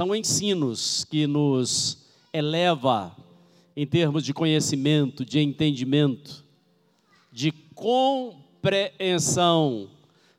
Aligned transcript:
São 0.00 0.16
ensinos 0.16 1.04
que 1.04 1.26
nos 1.26 1.98
eleva 2.32 3.14
em 3.76 3.86
termos 3.86 4.24
de 4.24 4.32
conhecimento, 4.32 5.26
de 5.26 5.40
entendimento, 5.40 6.42
de 7.30 7.52
compreensão 7.74 8.70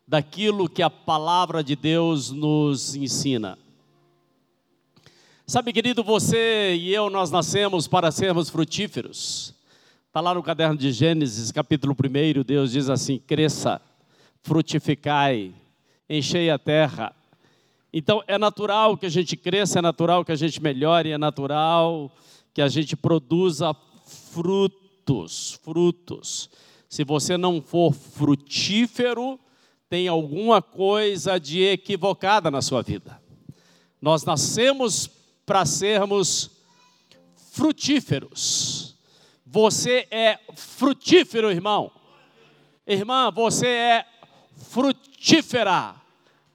daquilo 0.07 0.67
que 0.67 0.81
a 0.81 0.89
palavra 0.89 1.63
de 1.63 1.75
Deus 1.75 2.31
nos 2.31 2.95
ensina. 2.95 3.55
Sabe, 5.46 5.71
querido, 5.71 6.03
você 6.03 6.73
e 6.73 6.91
eu, 6.91 7.12
nós 7.12 7.29
nascemos 7.29 7.87
para 7.87 8.09
sermos 8.09 8.49
frutíferos. 8.49 9.53
Está 10.07 10.21
lá 10.21 10.33
no 10.33 10.41
caderno 10.41 10.75
de 10.75 10.91
Gênesis, 10.91 11.51
capítulo 11.51 11.96
1, 11.96 12.41
Deus 12.41 12.71
diz 12.71 12.89
assim: 12.89 13.19
cresça, 13.19 13.79
frutificai, 14.41 15.53
enchei 16.09 16.49
a 16.49 16.57
terra. 16.57 17.16
Então, 17.94 18.23
é 18.27 18.38
natural 18.38 18.98
que 18.98 19.05
a 19.05 19.09
gente 19.09 19.35
cresça, 19.35 19.80
é 19.80 19.81
natural 19.81 20.23
que 20.23 20.31
a 20.31 20.35
gente 20.35 20.62
melhore, 20.62 21.12
é 21.12 21.17
natural 21.17 22.12
que 22.54 22.62
a 22.62 22.67
gente 22.67 22.95
produza 22.95 23.76
frutos, 24.31 25.59
frutos. 25.64 26.50
Se 26.90 27.04
você 27.04 27.38
não 27.38 27.62
for 27.62 27.94
frutífero, 27.94 29.40
tem 29.90 30.08
alguma 30.08 30.62
coisa 30.62 31.38
de 31.38 31.62
equivocada 31.64 32.50
na 32.50 32.62
sua 32.62 32.81
vida. 32.81 33.22
Nós 34.02 34.23
nascemos 34.23 35.09
para 35.45 35.66
sermos 35.66 36.52
frutíferos. 37.52 38.95
Você 39.45 40.08
é 40.09 40.39
frutífero, 40.55 41.52
irmão. 41.52 41.92
Irmã, 42.88 43.30
você 43.30 43.67
é 43.67 44.05
frutífera, 44.55 46.01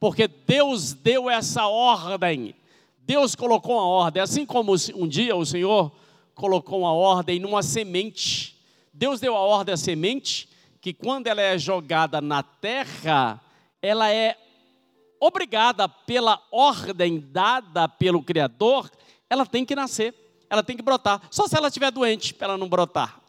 porque 0.07 0.29
Deus 0.29 0.93
deu 0.93 1.29
essa 1.29 1.67
ordem. 1.67 2.55
Deus 2.99 3.35
colocou 3.35 3.75
uma 3.75 3.89
ordem, 3.89 4.23
assim 4.23 4.47
como 4.47 4.73
um 4.95 5.09
dia 5.09 5.35
o 5.35 5.45
Senhor 5.45 5.91
colocou 6.33 6.81
uma 6.81 6.93
ordem 6.93 7.41
numa 7.41 7.61
semente 7.61 8.57
Deus 8.97 9.19
deu 9.19 9.37
a 9.37 9.41
ordem 9.41 9.75
à 9.75 9.77
semente 9.77 10.49
que 10.81 10.95
quando 10.95 11.27
ela 11.27 11.43
é 11.43 11.59
jogada 11.59 12.21
na 12.21 12.45
terra, 12.45 13.43
ela 13.83 14.11
é 14.11 14.39
obrigada 15.19 15.89
pela 15.89 16.41
ordem 16.53 17.19
dada 17.19 17.89
pelo 17.89 18.23
Criador, 18.23 18.89
ela 19.29 19.45
tem 19.45 19.65
que 19.65 19.75
nascer, 19.75 20.15
ela 20.49 20.63
tem 20.63 20.77
que 20.77 20.85
brotar. 20.85 21.21
Só 21.33 21.49
se 21.49 21.57
ela 21.57 21.67
estiver 21.67 21.91
doente 21.91 22.33
para 22.33 22.49
ela 22.49 22.57
não 22.57 22.69
brotar. 22.69 23.21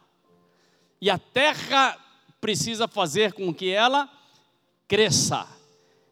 E 1.01 1.09
a 1.09 1.17
terra 1.17 1.97
precisa 2.39 2.87
fazer 2.87 3.33
com 3.33 3.51
que 3.51 3.69
ela 3.71 4.07
cresça, 4.87 5.56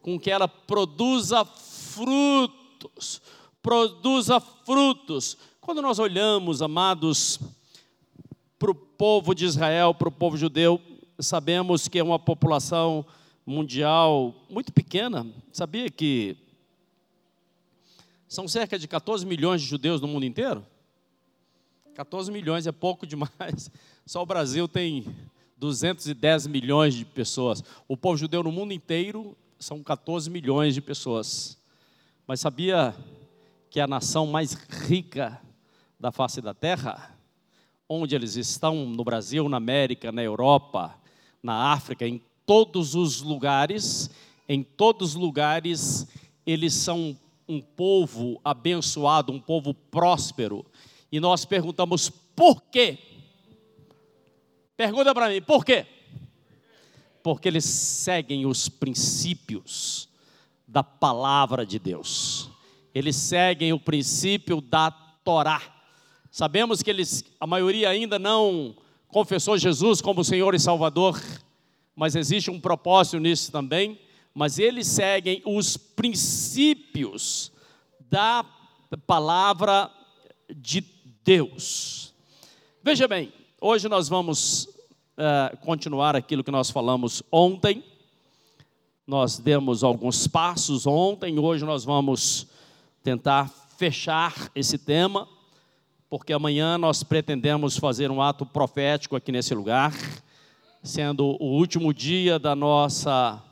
com 0.06 0.20
que 0.20 0.30
ela 0.30 0.48
produza 0.48 1.44
frutos, 1.44 3.20
produza 3.60 4.40
frutos. 4.40 5.36
Quando 5.60 5.82
nós 5.82 5.98
olhamos, 5.98 6.62
amados, 6.62 7.40
para 8.60 8.70
o 8.70 8.76
povo 8.76 9.34
de 9.34 9.46
Israel, 9.46 9.96
para 9.96 10.08
o 10.08 10.12
povo 10.12 10.38
judeu, 10.38 10.80
sabemos 11.18 11.88
que 11.88 11.98
é 11.98 12.04
uma 12.04 12.20
população 12.20 13.04
mundial 13.44 14.36
muito 14.48 14.72
pequena. 14.72 15.26
Sabia 15.52 15.90
que 15.90 16.38
são 18.28 18.48
cerca 18.48 18.78
de 18.78 18.88
14 18.88 19.26
milhões 19.26 19.60
de 19.60 19.68
judeus 19.68 20.00
no 20.00 20.08
mundo 20.08 20.28
inteiro? 20.28 20.64
14 21.96 22.32
milhões 22.32 22.68
é 22.68 22.72
pouco 22.72 23.08
demais. 23.08 23.72
Só 24.06 24.22
o 24.22 24.26
Brasil 24.28 24.68
tem 24.68 25.04
210 25.58 26.46
milhões 26.46 26.94
de 26.94 27.04
pessoas. 27.06 27.64
O 27.88 27.98
povo 27.98 28.18
judeu 28.18 28.44
no 28.44 28.52
mundo 28.52 28.72
inteiro 28.72 29.36
são 29.60 29.84
14 29.84 30.30
milhões 30.30 30.74
de 30.74 30.82
pessoas. 30.82 31.58
Mas 32.28 32.40
sabia 32.40 32.96
que 33.70 33.80
a 33.80 33.88
nação 33.88 34.28
mais 34.28 34.54
rica 34.54 35.42
da 36.00 36.12
face 36.12 36.42
da 36.42 36.54
terra 36.54 37.16
onde 37.88 38.16
eles 38.16 38.36
estão, 38.36 38.86
no 38.86 39.04
Brasil, 39.04 39.48
na 39.48 39.58
América, 39.58 40.12
na 40.12 40.24
Europa, 40.24 40.96
na 41.42 41.72
África, 41.72 42.08
em 42.08 42.22
todos 42.46 42.96
os 42.96 43.22
lugares, 43.22 44.10
em 44.50 44.64
todos 44.64 45.10
os 45.10 45.16
lugares, 45.16 46.08
eles 46.46 46.74
são 46.74 47.18
um 47.48 47.62
povo 47.62 48.40
abençoado, 48.44 49.32
um 49.32 49.40
povo 49.40 49.74
próspero. 49.74 50.66
E 51.12 51.20
nós 51.20 51.46
perguntamos 51.46 52.10
por 52.10 52.62
quê? 52.64 52.98
Pergunta 54.76 55.14
para 55.14 55.30
mim, 55.30 55.42
por 55.42 55.64
quê? 55.64 55.86
Porque 57.26 57.48
eles 57.48 57.66
seguem 57.66 58.46
os 58.46 58.70
princípios 58.70 60.08
da 60.68 60.84
palavra 60.84 61.66
de 61.66 61.80
Deus. 61.80 62.52
Eles 62.94 63.16
seguem 63.16 63.74
o 63.74 63.80
princípio 63.80 64.62
da 64.62 64.92
Torá. 64.92 65.60
Sabemos 66.30 66.84
que 66.84 66.90
eles, 66.92 67.26
a 67.40 67.48
maioria 67.48 67.90
ainda 67.90 68.20
não 68.20 68.76
confessou 69.08 69.58
Jesus 69.58 70.02
como 70.02 70.24
Senhor 70.24 70.54
e 70.54 70.60
Salvador, 70.60 71.20
mas 71.96 72.16
existe 72.16 72.52
um 72.52 72.60
propósito 72.60 73.18
nisso 73.18 73.52
também. 73.52 74.00
Mas 74.32 74.60
eles 74.60 74.86
seguem 74.86 75.42
os 75.48 75.76
princípios 75.78 77.52
da 78.08 78.46
palavra 79.08 79.90
de 80.56 80.86
Deus. 81.24 82.14
Veja 82.84 83.08
bem, 83.08 83.34
hoje 83.60 83.90
nós 83.90 84.08
vamos 84.08 84.75
uh, 85.18 85.58
continuar 85.58 86.16
aquilo 86.16 86.44
que 86.44 86.52
nós 86.52 86.70
falamos 86.70 87.24
ontem. 87.32 87.84
Nós 89.06 89.38
demos 89.38 89.84
alguns 89.84 90.28
passos 90.28 90.88
ontem, 90.88 91.38
hoje 91.38 91.64
nós 91.64 91.86
vamos 91.86 92.48
tentar 93.04 93.50
fechar 93.78 94.50
esse 94.56 94.78
tema 94.78 95.28
porque 96.10 96.32
amanhã 96.32 96.78
nós 96.78 97.04
pretendemos 97.04 97.78
fazer 97.78 98.10
um 98.12 98.22
ato 98.22 98.46
profético 98.46 99.16
aqui 99.16 99.32
nesse 99.32 99.54
lugar, 99.54 99.94
sendo 100.84 101.36
o 101.42 101.58
último 101.58 101.94
dia 101.94 102.40
da 102.40 102.56
nossa 102.56 103.44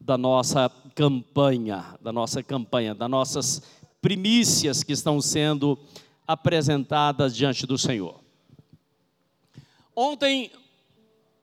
da 0.00 0.16
nossa 0.16 0.70
campanha, 0.94 1.94
da 2.00 2.10
nossa 2.10 2.42
campanha, 2.42 2.94
das 2.94 3.08
nossas 3.08 3.62
primícias 4.00 4.82
que 4.82 4.92
estão 4.92 5.20
sendo 5.20 5.78
apresentadas 6.26 7.36
diante 7.36 7.66
do 7.66 7.76
Senhor. 7.76 8.18
Ontem 9.94 10.50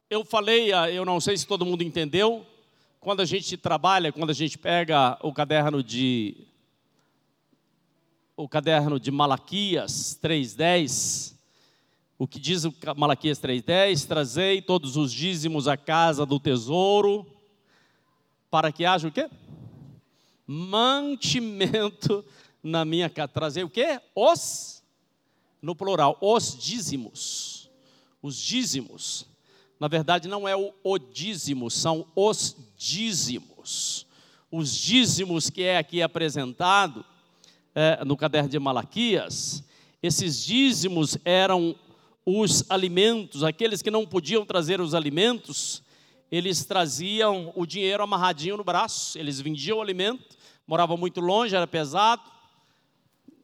eu 0.10 0.24
falei, 0.24 0.72
eu 0.94 1.04
não 1.04 1.20
sei 1.20 1.36
se 1.36 1.46
todo 1.46 1.66
mundo 1.66 1.84
entendeu, 1.84 2.46
quando 3.00 3.22
a 3.22 3.26
gente 3.26 3.58
trabalha, 3.58 4.12
quando 4.12 4.30
a 4.30 4.34
gente 4.34 4.58
pega 4.58 5.18
o 5.22 5.34
caderno 5.34 5.84
de 5.84 6.48
o 8.36 8.48
caderno 8.48 9.00
de 9.00 9.10
Malaquias 9.12 10.18
3:10, 10.22 11.36
o 12.18 12.28
que 12.28 12.40
diz 12.40 12.64
o 12.64 12.74
Malaquias 12.96 13.40
3:10, 13.40 14.08
trazei 14.08 14.62
todos 14.62 14.96
os 14.96 15.12
dízimos 15.12 15.68
à 15.68 15.76
casa 15.76 16.26
do 16.26 16.40
tesouro, 16.40 17.26
para 18.50 18.72
que 18.72 18.86
haja 18.86 19.08
o 19.08 19.12
quê? 19.12 19.30
Mantimento 20.46 22.24
na 22.64 22.86
minha 22.86 23.10
casa. 23.10 23.28
Trazer 23.28 23.64
o 23.64 23.70
quê? 23.70 24.00
Os, 24.16 24.84
no 25.62 25.76
plural, 25.76 26.18
os 26.22 26.58
dízimos. 26.58 27.70
Os 28.22 28.38
dízimos. 28.38 29.37
Na 29.80 29.88
verdade, 29.88 30.28
não 30.28 30.48
é 30.48 30.56
o, 30.56 30.74
o 30.84 30.98
dízimo, 30.98 31.70
são 31.70 32.08
os 32.16 32.56
dízimos. 32.78 34.06
Os 34.52 34.74
dízimos 34.76 35.50
que 35.50 35.64
é 35.64 35.78
aqui 35.78 36.02
apresentado 36.02 37.06
é, 37.76 38.04
no 38.04 38.18
caderno 38.18 38.50
de 38.50 38.58
Malaquias, 38.58 39.64
esses 40.02 40.44
dízimos 40.44 41.18
eram 41.24 41.76
os 42.26 42.70
alimentos, 42.70 43.44
aqueles 43.44 43.82
que 43.82 43.92
não 43.92 44.06
podiam 44.06 44.46
trazer 44.46 44.82
os 44.82 44.94
alimentos, 44.94 45.84
eles 46.32 46.66
traziam 46.66 47.54
o 47.56 47.66
dinheiro 47.66 48.04
amarradinho 48.04 48.58
no 48.58 48.64
braço, 48.64 49.18
eles 49.18 49.40
vendiam 49.40 49.78
o 49.78 49.82
alimento, 49.82 50.36
moravam 50.66 50.98
muito 50.98 51.22
longe, 51.22 51.56
era 51.56 51.68
pesado, 51.68 52.22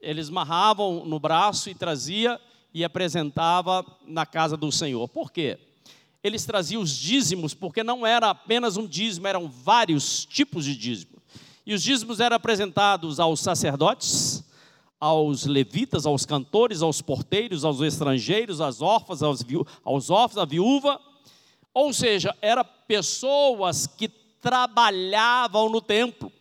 eles 0.02 0.30
amarravam 0.30 1.06
no 1.06 1.20
braço 1.20 1.70
e 1.70 1.76
trazia 1.76 2.40
e 2.74 2.84
apresentava 2.84 3.86
na 4.06 4.26
casa 4.26 4.58
do 4.58 4.72
Senhor. 4.72 5.08
Por 5.08 5.32
quê? 5.32 5.58
Eles 6.23 6.46
traziam 6.46 6.81
os 6.81 6.96
dízimos, 6.96 7.53
porque 7.53 7.84
não 7.84 8.08
era 8.08 8.29
apenas 8.29 8.78
um 8.78 8.87
dízimo, 8.87 9.28
eram 9.28 9.49
vários 9.49 10.25
tipos 10.25 10.64
de 10.64 10.75
dízimo. 10.75 11.22
E 11.66 11.73
os 11.73 11.84
dízimos 11.84 12.20
eram 12.20 12.35
apresentados 12.35 13.20
aos 13.20 13.41
sacerdotes, 13.41 14.43
aos 14.99 15.46
levitas, 15.46 16.05
aos 16.05 16.25
cantores, 16.25 16.81
aos 16.81 17.02
porteiros, 17.02 17.66
aos 17.66 17.81
estrangeiros, 17.81 18.61
às 18.61 18.81
órfãs, 18.81 19.22
aos, 19.22 19.43
viú 19.43 19.66
aos 19.84 20.09
órfãos, 20.09 20.41
à 20.41 20.46
viúva. 20.46 20.99
Ou 21.73 21.91
seja, 21.91 22.34
eram 22.41 22.66
pessoas 22.87 23.85
que 23.85 24.08
trabalhavam 24.08 25.69
no 25.69 25.81
templo. 25.81 26.31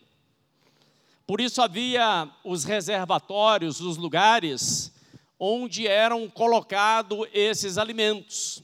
Por 1.26 1.40
isso 1.40 1.60
havia 1.60 2.28
os 2.44 2.64
reservatórios, 2.64 3.80
os 3.80 3.96
lugares 3.96 4.92
onde 5.38 5.88
eram 5.88 6.28
colocados 6.28 7.26
esses 7.32 7.78
alimentos. 7.78 8.62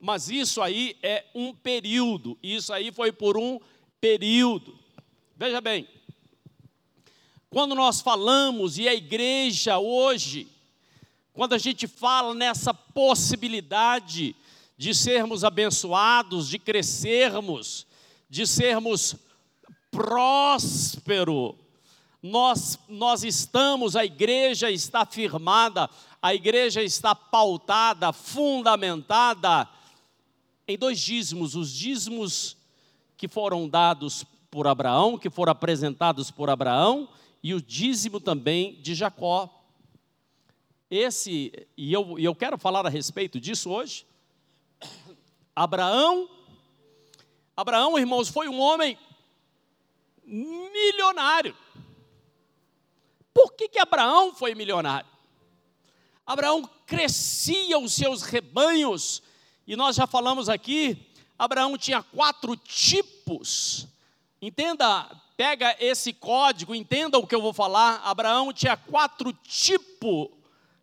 Mas 0.00 0.30
isso 0.30 0.62
aí 0.62 0.96
é 1.02 1.26
um 1.34 1.54
período, 1.54 2.38
isso 2.42 2.72
aí 2.72 2.90
foi 2.90 3.12
por 3.12 3.36
um 3.36 3.60
período. 4.00 4.78
Veja 5.36 5.60
bem, 5.60 5.86
Quando 7.50 7.74
nós 7.74 8.00
falamos, 8.00 8.78
e 8.78 8.88
a 8.88 8.94
igreja 8.94 9.78
hoje, 9.78 10.46
quando 11.32 11.52
a 11.52 11.58
gente 11.58 11.88
fala 11.88 12.32
nessa 12.32 12.72
possibilidade 12.72 14.36
de 14.78 14.94
sermos 14.94 15.42
abençoados, 15.42 16.48
de 16.48 16.60
crescermos, 16.60 17.86
de 18.28 18.46
sermos 18.46 19.16
próspero, 19.90 21.58
nós, 22.22 22.78
nós 22.88 23.24
estamos, 23.24 23.96
a 23.96 24.04
igreja 24.04 24.70
está 24.70 25.04
firmada, 25.04 25.90
a 26.22 26.32
igreja 26.32 26.82
está 26.82 27.14
pautada, 27.14 28.12
fundamentada 28.12 29.68
em 30.70 30.78
dois 30.78 30.98
dízimos: 30.98 31.54
os 31.54 31.72
dízimos 31.72 32.56
que 33.16 33.28
foram 33.28 33.68
dados 33.68 34.24
por 34.50 34.66
Abraão, 34.66 35.18
que 35.18 35.30
foram 35.30 35.52
apresentados 35.52 36.30
por 36.30 36.48
Abraão, 36.48 37.08
e 37.42 37.54
o 37.54 37.60
dízimo 37.60 38.20
também 38.20 38.80
de 38.80 38.94
Jacó. 38.94 39.48
Esse, 40.90 41.52
e 41.76 41.92
eu, 41.92 42.18
e 42.18 42.24
eu 42.24 42.34
quero 42.34 42.58
falar 42.58 42.84
a 42.84 42.88
respeito 42.88 43.38
disso 43.38 43.70
hoje. 43.70 44.04
Abraão, 45.54 46.28
Abraão, 47.56 47.98
irmãos, 47.98 48.28
foi 48.28 48.48
um 48.48 48.58
homem 48.58 48.98
milionário. 50.24 51.56
Por 53.32 53.52
que, 53.52 53.68
que 53.68 53.78
Abraão 53.78 54.34
foi 54.34 54.54
milionário? 54.54 55.08
Abraão 56.26 56.68
crescia 56.86 57.78
os 57.78 57.92
seus 57.92 58.22
rebanhos, 58.22 59.22
e 59.70 59.76
nós 59.76 59.94
já 59.94 60.04
falamos 60.04 60.48
aqui, 60.48 61.06
Abraão 61.38 61.78
tinha 61.78 62.02
quatro 62.02 62.56
tipos. 62.56 63.86
Entenda, 64.42 65.08
pega 65.36 65.76
esse 65.78 66.12
código, 66.12 66.74
entenda 66.74 67.16
o 67.18 67.24
que 67.24 67.36
eu 67.36 67.40
vou 67.40 67.52
falar. 67.52 68.02
Abraão 68.04 68.52
tinha 68.52 68.76
quatro 68.76 69.32
tipos, 69.32 70.28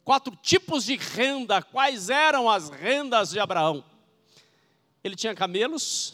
quatro 0.06 0.34
tipos 0.38 0.86
de 0.86 0.96
renda. 0.96 1.62
Quais 1.62 2.10
eram 2.10 2.50
as 2.50 2.70
rendas 2.70 3.32
de 3.32 3.42
Abraão? 3.42 3.84
Ele 5.04 5.18
tinha 5.18 5.36
camelos, 5.36 6.14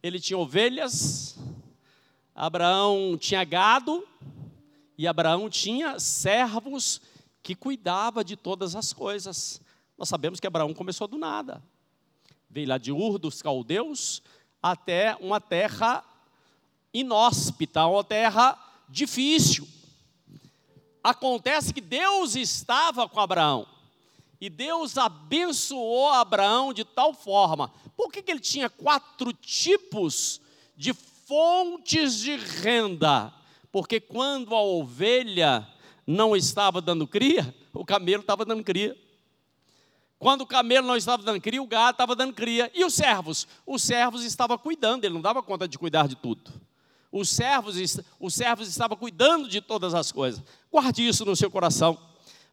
ele 0.00 0.20
tinha 0.20 0.38
ovelhas, 0.38 1.36
Abraão 2.32 3.18
tinha 3.18 3.42
gado 3.42 4.06
e 4.96 5.04
Abraão 5.04 5.50
tinha 5.50 5.98
servos 5.98 7.00
que 7.42 7.56
cuidava 7.56 8.22
de 8.22 8.36
todas 8.36 8.76
as 8.76 8.92
coisas. 8.92 9.60
Nós 9.98 10.08
sabemos 10.08 10.38
que 10.38 10.46
Abraão 10.46 10.72
começou 10.72 11.08
do 11.08 11.18
nada. 11.18 11.60
Veio 12.48 12.68
lá 12.68 12.78
de 12.78 12.92
Ur 12.92 13.18
dos 13.18 13.42
caldeus 13.42 14.22
até 14.62 15.16
uma 15.20 15.40
terra 15.40 16.04
inóspita, 16.94 17.84
uma 17.84 18.04
terra 18.04 18.56
difícil. 18.88 19.66
Acontece 21.02 21.74
que 21.74 21.80
Deus 21.80 22.36
estava 22.36 23.08
com 23.08 23.18
Abraão. 23.18 23.66
E 24.40 24.48
Deus 24.48 24.96
abençoou 24.96 26.10
Abraão 26.10 26.72
de 26.72 26.84
tal 26.84 27.12
forma. 27.12 27.72
Por 27.96 28.12
que, 28.12 28.22
que 28.22 28.30
ele 28.30 28.40
tinha 28.40 28.70
quatro 28.70 29.32
tipos 29.32 30.40
de 30.76 30.94
fontes 30.94 32.18
de 32.18 32.36
renda? 32.36 33.32
Porque 33.72 33.98
quando 33.98 34.54
a 34.54 34.62
ovelha 34.62 35.66
não 36.06 36.36
estava 36.36 36.80
dando 36.80 37.06
cria, 37.06 37.52
o 37.74 37.84
camelo 37.84 38.20
estava 38.20 38.44
dando 38.44 38.62
cria. 38.62 38.96
Quando 40.18 40.40
o 40.40 40.46
camelo 40.46 40.86
não 40.86 40.96
estava 40.96 41.22
dando 41.22 41.40
cria, 41.40 41.62
o 41.62 41.66
gado 41.66 41.92
estava 41.92 42.16
dando 42.16 42.32
cria. 42.32 42.70
E 42.74 42.84
os 42.84 42.94
servos? 42.94 43.46
Os 43.64 43.82
servos 43.82 44.24
estavam 44.24 44.58
cuidando, 44.58 45.04
ele 45.04 45.14
não 45.14 45.20
dava 45.20 45.42
conta 45.42 45.68
de 45.68 45.78
cuidar 45.78 46.08
de 46.08 46.16
tudo. 46.16 46.52
Os 47.10 47.28
servos, 47.30 47.76
os 48.20 48.34
servos 48.34 48.68
estavam 48.68 48.96
cuidando 48.96 49.48
de 49.48 49.60
todas 49.60 49.94
as 49.94 50.10
coisas. 50.10 50.42
Guarde 50.70 51.06
isso 51.06 51.24
no 51.24 51.36
seu 51.36 51.50
coração. 51.50 51.96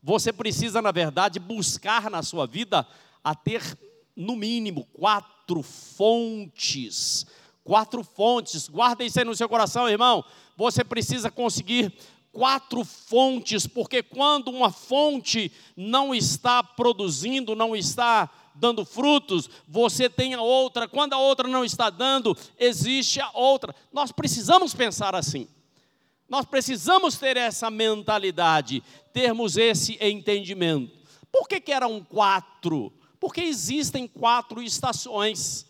Você 0.01 0.31
precisa, 0.31 0.81
na 0.81 0.91
verdade, 0.91 1.39
buscar 1.39 2.09
na 2.11 2.21
sua 2.21 2.45
vida 2.45 2.87
a 3.23 3.33
ter, 3.33 3.61
no 4.15 4.35
mínimo, 4.35 4.85
quatro 4.93 5.63
fontes. 5.63 7.25
Quatro 7.63 8.03
fontes. 8.03 8.69
Guarde 8.69 9.05
isso 9.05 9.17
aí 9.17 9.25
no 9.25 9.35
seu 9.35 9.49
coração, 9.49 9.89
irmão. 9.89 10.23
Você 10.55 10.83
precisa 10.83 11.31
conseguir 11.31 11.91
quatro 12.35 12.83
fontes, 12.83 13.65
porque 13.65 14.03
quando 14.03 14.49
uma 14.49 14.69
fonte 14.69 15.49
não 15.73 16.13
está 16.13 16.61
produzindo, 16.61 17.55
não 17.55 17.73
está 17.73 18.29
dando 18.53 18.83
frutos, 18.83 19.49
você 19.65 20.09
tem 20.09 20.33
a 20.33 20.41
outra, 20.41 20.85
quando 20.85 21.13
a 21.13 21.17
outra 21.17 21.47
não 21.47 21.63
está 21.63 21.89
dando, 21.89 22.37
existe 22.59 23.21
a 23.21 23.31
outra. 23.33 23.73
Nós 23.93 24.11
precisamos 24.11 24.73
pensar 24.73 25.15
assim. 25.15 25.47
Nós 26.27 26.43
precisamos 26.43 27.17
ter 27.17 27.37
essa 27.37 27.71
mentalidade, 27.71 28.83
termos 29.13 29.55
esse 29.55 29.97
entendimento. 30.01 30.91
Por 31.31 31.47
que, 31.47 31.61
que 31.61 31.71
eram 31.71 32.03
quatro? 32.03 32.91
Porque 33.17 33.39
existem 33.39 34.09
quatro 34.09 34.61
estações. 34.61 35.65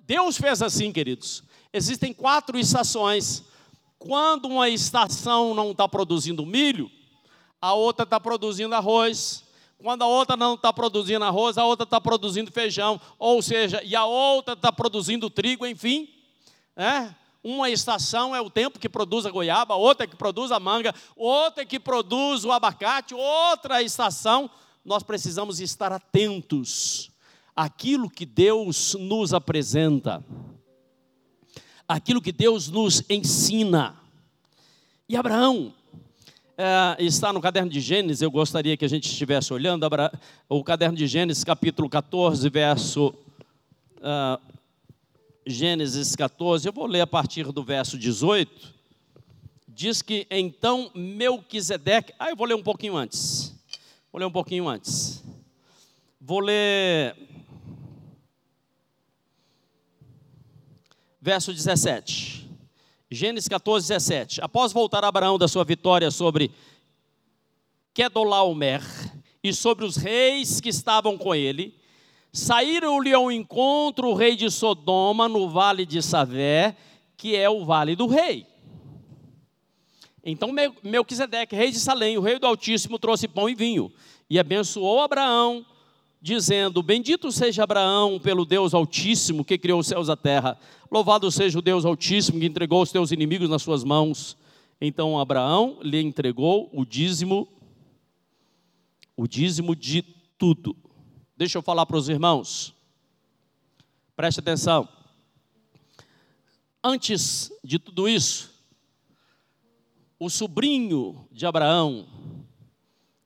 Deus 0.00 0.36
fez 0.36 0.60
assim, 0.60 0.92
queridos. 0.92 1.42
Existem 1.72 2.12
quatro 2.12 2.58
estações. 2.58 3.44
Quando 3.98 4.46
uma 4.46 4.68
estação 4.68 5.54
não 5.54 5.72
está 5.72 5.88
produzindo 5.88 6.46
milho, 6.46 6.90
a 7.60 7.74
outra 7.74 8.04
está 8.04 8.20
produzindo 8.20 8.74
arroz. 8.74 9.44
Quando 9.82 10.02
a 10.02 10.06
outra 10.06 10.36
não 10.36 10.54
está 10.54 10.72
produzindo 10.72 11.24
arroz, 11.24 11.58
a 11.58 11.64
outra 11.64 11.84
está 11.84 12.00
produzindo 12.00 12.50
feijão. 12.52 13.00
Ou 13.18 13.42
seja, 13.42 13.82
e 13.82 13.96
a 13.96 14.04
outra 14.04 14.54
está 14.54 14.70
produzindo 14.70 15.28
trigo, 15.28 15.66
enfim. 15.66 16.08
É? 16.76 17.12
Uma 17.42 17.70
estação 17.70 18.34
é 18.34 18.40
o 18.40 18.50
tempo 18.50 18.78
que 18.78 18.88
produz 18.88 19.24
a 19.26 19.30
goiaba, 19.30 19.74
outra 19.74 20.04
é 20.04 20.06
que 20.06 20.16
produz 20.16 20.52
a 20.52 20.60
manga, 20.60 20.94
outra 21.16 21.62
é 21.62 21.66
que 21.66 21.78
produz 21.78 22.44
o 22.44 22.52
abacate, 22.52 23.14
outra 23.14 23.82
estação. 23.82 24.50
Nós 24.84 25.02
precisamos 25.02 25.60
estar 25.60 25.92
atentos 25.92 27.10
àquilo 27.54 28.08
que 28.08 28.24
Deus 28.24 28.94
nos 28.94 29.34
apresenta 29.34 30.24
aquilo 31.88 32.20
que 32.20 32.30
Deus 32.30 32.68
nos 32.68 33.02
ensina. 33.08 33.96
E 35.08 35.16
Abraão 35.16 35.72
é, 36.56 37.02
está 37.02 37.32
no 37.32 37.40
caderno 37.40 37.70
de 37.70 37.80
Gênesis, 37.80 38.20
eu 38.20 38.30
gostaria 38.30 38.76
que 38.76 38.84
a 38.84 38.88
gente 38.88 39.10
estivesse 39.10 39.52
olhando, 39.54 39.88
o 40.48 40.62
caderno 40.62 40.98
de 40.98 41.06
Gênesis, 41.06 41.42
capítulo 41.42 41.88
14, 41.88 42.48
verso. 42.50 43.14
Uh, 43.98 44.38
Gênesis 45.46 46.14
14, 46.14 46.68
eu 46.68 46.72
vou 46.74 46.84
ler 46.84 47.00
a 47.00 47.06
partir 47.06 47.50
do 47.50 47.64
verso 47.64 47.96
18. 47.96 48.74
Diz 49.66 50.02
que 50.02 50.26
então 50.30 50.90
Melquisedeque. 50.94 52.12
Ah, 52.18 52.28
eu 52.28 52.36
vou 52.36 52.46
ler 52.46 52.54
um 52.54 52.62
pouquinho 52.62 52.96
antes. 52.96 53.54
Vou 54.12 54.20
ler 54.20 54.26
um 54.26 54.30
pouquinho 54.30 54.68
antes. 54.68 55.24
Vou 56.20 56.40
ler 56.40 57.16
verso 61.28 61.52
17. 61.52 62.48
Gênesis 63.10 63.50
14, 63.50 63.86
17. 63.86 64.40
Após 64.40 64.72
voltar 64.72 65.04
Abraão 65.04 65.36
da 65.36 65.46
sua 65.46 65.62
vitória 65.62 66.10
sobre 66.10 66.50
Kedolaomer 67.92 68.80
e 69.44 69.52
sobre 69.52 69.84
os 69.84 69.96
reis 69.96 70.58
que 70.58 70.70
estavam 70.70 71.18
com 71.18 71.34
ele, 71.34 71.74
saíram-lhe 72.32 73.12
ao 73.12 73.30
encontro 73.30 74.08
o 74.08 74.14
rei 74.14 74.36
de 74.36 74.50
Sodoma 74.50 75.28
no 75.28 75.50
vale 75.50 75.84
de 75.84 76.00
Savé, 76.00 76.74
que 77.14 77.36
é 77.36 77.50
o 77.50 77.62
vale 77.62 77.94
do 77.94 78.06
rei. 78.06 78.46
Então 80.24 80.50
Melquisedeque, 80.82 81.54
rei 81.54 81.70
de 81.70 81.78
Salém, 81.78 82.16
o 82.16 82.22
rei 82.22 82.38
do 82.38 82.46
Altíssimo, 82.46 82.98
trouxe 82.98 83.28
pão 83.28 83.50
e 83.50 83.54
vinho 83.54 83.92
e 84.30 84.38
abençoou 84.38 85.02
Abraão, 85.02 85.66
dizendo: 86.20 86.82
Bendito 86.82 87.30
seja 87.30 87.62
Abraão 87.62 88.18
pelo 88.18 88.44
Deus 88.44 88.74
Altíssimo 88.74 89.44
que 89.44 89.58
criou 89.58 89.80
os 89.80 89.86
céus 89.86 90.08
e 90.08 90.12
a 90.12 90.16
terra. 90.16 90.58
Louvado 90.90 91.30
seja 91.30 91.58
o 91.58 91.62
Deus 91.62 91.84
Altíssimo 91.84 92.40
que 92.40 92.46
entregou 92.46 92.82
os 92.82 92.90
teus 92.90 93.12
inimigos 93.12 93.48
nas 93.48 93.62
suas 93.62 93.84
mãos. 93.84 94.36
Então 94.80 95.18
Abraão 95.18 95.78
lhe 95.82 96.00
entregou 96.00 96.70
o 96.72 96.84
dízimo, 96.84 97.48
o 99.16 99.26
dízimo 99.26 99.74
de 99.74 100.02
tudo. 100.36 100.76
Deixa 101.36 101.58
eu 101.58 101.62
falar 101.62 101.86
para 101.86 101.96
os 101.96 102.08
irmãos. 102.08 102.74
Preste 104.14 104.40
atenção. 104.40 104.88
Antes 106.82 107.52
de 107.62 107.78
tudo 107.78 108.08
isso, 108.08 108.50
o 110.18 110.30
sobrinho 110.30 111.28
de 111.30 111.46
Abraão, 111.46 112.06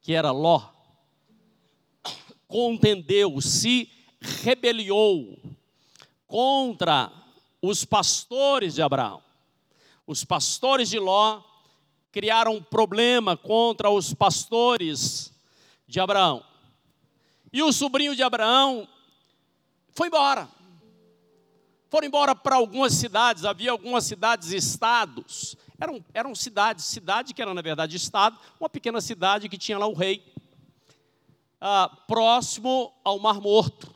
que 0.01 0.13
era 0.13 0.31
Ló, 0.31 0.72
contendeu, 2.53 3.41
se 3.41 3.91
rebeliou 4.21 5.39
contra 6.27 7.11
os 7.63 7.83
pastores 7.83 8.75
de 8.75 8.83
Abraão. 8.83 9.23
Os 10.07 10.23
pastores 10.23 10.91
de 10.91 10.99
Ló 10.99 11.43
criaram 12.13 12.57
um 12.57 12.63
problema 12.63 13.39
contra 13.39 13.89
os 13.89 14.13
pastores 14.13 15.33
de 15.89 15.99
Abraão. 15.99 16.45
E 17.51 17.63
o 17.63 17.73
sobrinho 17.73 18.15
de 18.15 18.23
Abraão 18.23 18.87
foi 19.95 20.09
embora. 20.09 20.47
foram 21.89 22.07
embora 22.07 22.35
para 22.35 22.57
algumas 22.57 22.93
cidades, 22.93 23.47
havia 23.47 23.71
algumas 23.71 24.05
cidades-estados. 24.05 25.57
Eram, 25.81 26.05
eram 26.13 26.35
cidades, 26.35 26.85
cidade 26.85 27.33
que 27.33 27.41
era 27.41 27.55
na 27.55 27.63
verdade 27.63 27.97
estado, 27.97 28.39
uma 28.61 28.69
pequena 28.69 29.01
cidade 29.01 29.49
que 29.49 29.57
tinha 29.57 29.79
lá 29.79 29.87
o 29.87 29.95
rei, 29.95 30.23
ah, 31.65 31.89
próximo 32.09 32.93
ao 33.05 33.21
Mar 33.21 33.41
Morto. 33.41 33.95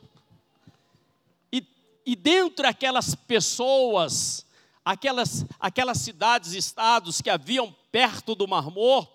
E, 1.51 1.61
e 2.05 2.15
dentro 2.15 2.63
daquelas 2.63 3.13
pessoas, 3.13 4.45
aquelas, 4.85 5.45
aquelas 5.59 5.97
cidades-estados 5.97 7.21
que 7.21 7.29
haviam 7.29 7.75
perto 7.91 8.33
do 8.35 8.47
Mar 8.47 8.71
Morto, 8.71 9.11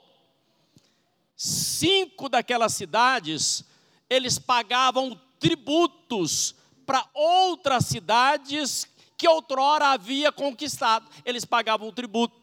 cinco 1.34 2.28
daquelas 2.28 2.74
cidades, 2.74 3.64
eles 4.08 4.38
pagavam 4.38 5.18
tributos 5.40 6.54
para 6.84 7.08
outras 7.14 7.86
cidades 7.86 8.86
que 9.16 9.26
outrora 9.26 9.92
havia 9.92 10.30
conquistado. 10.30 11.08
Eles 11.24 11.46
pagavam 11.46 11.88
o 11.88 11.92
tributo. 11.92 12.38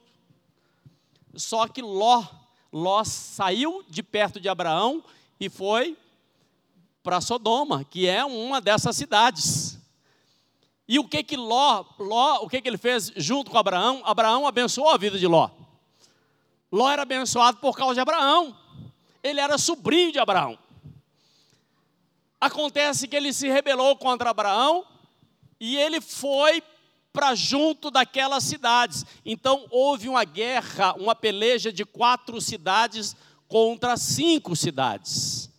Só 1.36 1.68
que 1.68 1.84
Ló, 1.84 2.26
Ló 2.74 3.04
saiu 3.04 3.84
de 3.88 4.02
perto 4.02 4.40
de 4.40 4.50
Abraão 4.50 5.04
e 5.40 5.50
foi 5.50 5.98
para 7.02 7.22
Sodoma, 7.22 7.84
que 7.86 8.08
é 8.08 8.26
uma 8.26 8.60
dessas 8.60 8.96
cidades. 8.96 9.80
E 10.88 11.00
o 11.00 11.08
que 11.08 11.24
que 11.24 11.38
Ló, 11.38 11.86
Ló, 11.98 12.44
o 12.44 12.50
que 12.50 12.62
que 12.62 12.68
ele 12.68 12.78
fez 12.78 13.12
junto 13.16 13.50
com 13.50 13.58
Abraão? 13.58 14.02
Abraão 14.04 14.48
abençoou 14.48 14.90
a 14.90 14.98
vida 14.98 15.18
de 15.18 15.28
Ló. 15.28 15.50
Ló 16.72 16.90
era 16.90 17.04
abençoado 17.04 17.58
por 17.60 17.78
causa 17.78 17.96
de 17.96 18.00
Abraão. 18.00 18.56
Ele 19.24 19.40
era 19.40 19.58
sobrinho 19.58 20.12
de 20.12 20.20
Abraão. 20.20 20.58
Acontece 22.40 23.08
que 23.08 23.16
ele 23.16 23.34
se 23.34 23.48
rebelou 23.48 23.96
contra 23.98 24.30
Abraão 24.30 24.86
e 25.60 25.78
ele 25.78 26.00
foi 26.00 26.64
para 27.12 27.36
junto 27.36 27.92
daquelas 27.92 28.44
cidades. 28.44 29.06
Então 29.26 29.66
houve 29.70 30.08
uma 30.08 30.24
guerra, 30.24 30.94
uma 30.94 31.16
peleja 31.16 31.72
de 31.72 31.84
quatro 31.86 32.40
cidades 32.40 33.16
contra 33.50 33.98
cinco 33.98 34.56
cidades. 34.56 35.52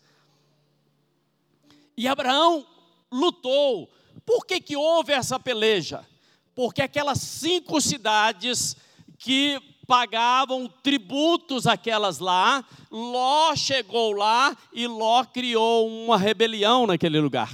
E 1.96 2.08
Abraão 2.08 2.64
lutou. 3.12 3.90
Por 4.24 4.46
que, 4.46 4.60
que 4.60 4.76
houve 4.76 5.12
essa 5.12 5.38
peleja? 5.38 6.06
Porque 6.54 6.80
aquelas 6.80 7.18
cinco 7.18 7.80
cidades 7.80 8.76
que 9.18 9.60
pagavam 9.86 10.68
tributos 10.82 11.66
aquelas 11.66 12.20
lá. 12.20 12.64
Ló 12.92 13.56
chegou 13.56 14.12
lá 14.12 14.56
e 14.72 14.86
Ló 14.86 15.24
criou 15.24 15.88
uma 15.88 16.16
rebelião 16.16 16.86
naquele 16.86 17.18
lugar. 17.20 17.52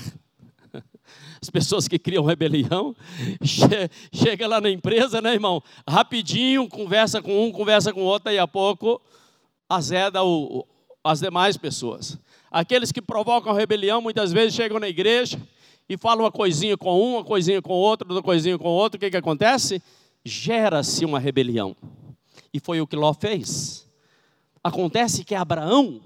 As 1.41 1.49
pessoas 1.49 1.89
que 1.89 1.99
criam 1.99 2.25
rebelião, 2.25 2.95
che 3.43 3.91
chega 4.13 4.47
lá 4.47 4.61
na 4.61 4.69
empresa, 4.69 5.23
né, 5.23 5.33
irmão? 5.33 5.63
Rapidinho, 5.89 6.69
conversa 6.69 7.23
com 7.23 7.47
um, 7.47 7.53
conversa 7.53 7.93
com 7.93 8.03
outro, 8.03 8.31
e 8.31 8.39
a 8.39 8.47
pouco 8.47 9.01
azeda 9.69 10.25
o, 10.25 10.67
as 11.03 11.21
demais 11.21 11.57
pessoas. 11.57 12.19
Aqueles 12.51 12.93
que 12.93 13.03
provocam 13.03 13.53
rebelião 13.53 14.01
muitas 14.01 14.33
vezes 14.33 14.55
chegam 14.55 14.79
na 14.79 14.89
igreja 14.89 15.41
e 15.89 15.97
falam 15.97 16.25
uma 16.25 16.33
coisinha 16.33 16.77
com 16.77 17.01
um, 17.01 17.15
uma 17.15 17.25
coisinha 17.25 17.61
com 17.61 17.73
outro, 17.73 18.09
outra 18.09 18.23
coisinha 18.23 18.59
com 18.59 18.69
outro. 18.69 18.97
O 18.97 19.01
que, 19.01 19.11
que 19.11 19.17
acontece? 19.17 19.83
Gera-se 20.25 21.05
uma 21.05 21.19
rebelião. 21.19 21.77
E 22.53 22.59
foi 22.59 22.81
o 22.81 22.87
que 22.87 22.97
Ló 22.97 23.13
fez. 23.13 23.87
Acontece 24.63 25.25
que 25.25 25.35
Abraão, 25.35 26.01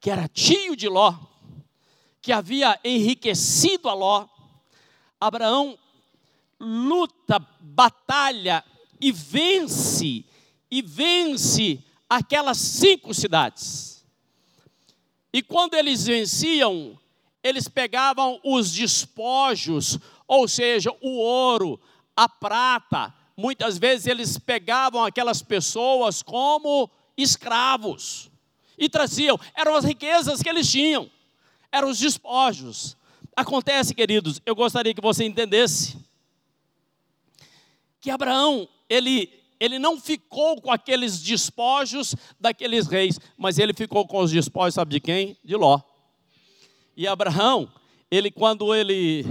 que 0.00 0.10
era 0.10 0.28
tio 0.28 0.76
de 0.76 0.88
Ló, 0.88 1.14
que 2.20 2.32
havia 2.32 2.78
enriquecido 2.84 3.88
a 3.88 3.94
Ló, 3.94 4.26
Abraão 5.20 5.78
luta, 6.60 7.44
batalha 7.60 8.64
e 9.00 9.10
vence, 9.10 10.24
e 10.70 10.80
vence 10.80 11.82
aquelas 12.16 12.58
cinco 12.58 13.14
cidades. 13.14 14.04
E 15.32 15.42
quando 15.42 15.74
eles 15.74 16.04
venciam, 16.04 16.98
eles 17.42 17.68
pegavam 17.68 18.38
os 18.44 18.70
despojos, 18.70 19.98
ou 20.28 20.46
seja, 20.46 20.90
o 21.00 21.08
ouro, 21.08 21.80
a 22.14 22.28
prata, 22.28 23.14
muitas 23.34 23.78
vezes 23.78 24.06
eles 24.06 24.38
pegavam 24.38 25.02
aquelas 25.04 25.40
pessoas 25.40 26.22
como 26.22 26.90
escravos 27.16 28.30
e 28.76 28.88
traziam, 28.88 29.38
eram 29.54 29.74
as 29.74 29.84
riquezas 29.84 30.42
que 30.42 30.48
eles 30.48 30.70
tinham, 30.70 31.10
eram 31.70 31.88
os 31.88 31.98
despojos. 31.98 32.96
Acontece, 33.34 33.94
queridos, 33.94 34.40
eu 34.44 34.54
gostaria 34.54 34.92
que 34.92 35.00
você 35.00 35.24
entendesse 35.24 35.96
que 38.02 38.10
Abraão, 38.10 38.68
ele, 38.88 39.41
ele 39.62 39.78
não 39.78 39.96
ficou 39.96 40.60
com 40.60 40.72
aqueles 40.72 41.22
despojos 41.22 42.16
daqueles 42.40 42.88
reis, 42.88 43.20
mas 43.38 43.60
ele 43.60 43.72
ficou 43.72 44.04
com 44.08 44.18
os 44.18 44.32
despojos, 44.32 44.74
sabe 44.74 44.90
de 44.90 44.98
quem? 44.98 45.36
De 45.44 45.54
Ló. 45.54 45.80
E 46.96 47.06
Abraão, 47.06 47.72
ele 48.10 48.28
quando 48.28 48.74
ele 48.74 49.24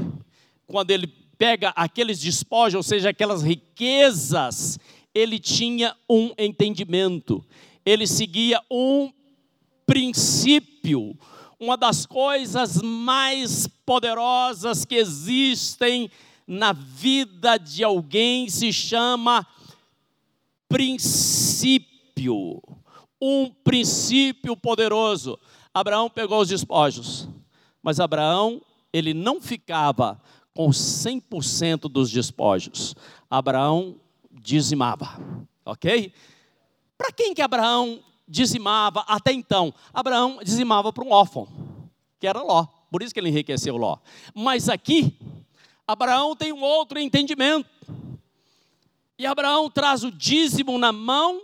quando 0.66 0.90
ele 0.92 1.06
pega 1.38 1.74
aqueles 1.76 2.18
despojos, 2.18 2.76
ou 2.76 2.84
seja, 2.84 3.10
aquelas 3.10 3.44
riquezas, 3.44 4.80
ele 5.14 5.38
tinha 5.38 5.94
um 6.10 6.32
entendimento, 6.38 7.46
ele 7.86 8.08
seguia 8.08 8.62
um 8.72 9.12
princípio. 9.86 11.14
Uma 11.60 11.76
das 11.76 12.06
coisas 12.06 12.82
mais 12.82 13.68
poderosas 13.86 14.86
que 14.86 14.96
existem 14.96 16.10
na 16.48 16.72
vida 16.72 17.58
de 17.58 17.84
alguém 17.84 18.48
se 18.48 18.72
chama 18.72 19.46
princípio. 20.72 22.62
Um 23.22 23.50
princípio 23.50 24.56
poderoso. 24.56 25.38
Abraão 25.74 26.10
pegou 26.10 26.42
os 26.42 26.48
despojos, 26.48 27.28
mas 27.84 28.00
Abraão, 28.00 28.62
ele 28.92 29.14
não 29.14 29.40
ficava 29.42 30.20
com 30.54 30.70
100% 30.70 31.82
dos 31.90 32.10
despojos. 32.10 32.96
Abraão 33.30 33.96
dizimava, 34.32 35.20
ok? 35.66 36.12
Para 36.98 37.12
quem 37.12 37.34
que 37.34 37.42
Abraão 37.42 38.00
dizimava 38.28 39.04
até 39.08 39.32
então? 39.32 39.74
Abraão 39.94 40.40
dizimava 40.44 40.92
para 40.92 41.04
um 41.04 41.12
órfão, 41.12 41.48
que 42.20 42.28
era 42.28 42.42
Ló, 42.42 42.66
por 42.92 43.02
isso 43.02 43.14
que 43.14 43.20
ele 43.20 43.30
enriqueceu 43.30 43.78
Ló. 43.78 43.98
Mas 44.34 44.68
aqui, 44.68 45.18
Abraão 45.88 46.36
tem 46.36 46.52
um 46.52 46.62
outro 46.62 47.00
entendimento. 47.00 47.70
E 49.22 49.26
Abraão 49.28 49.70
traz 49.70 50.04
o 50.04 50.12
dízimo 50.12 50.80
na 50.80 50.92
mão 50.92 51.44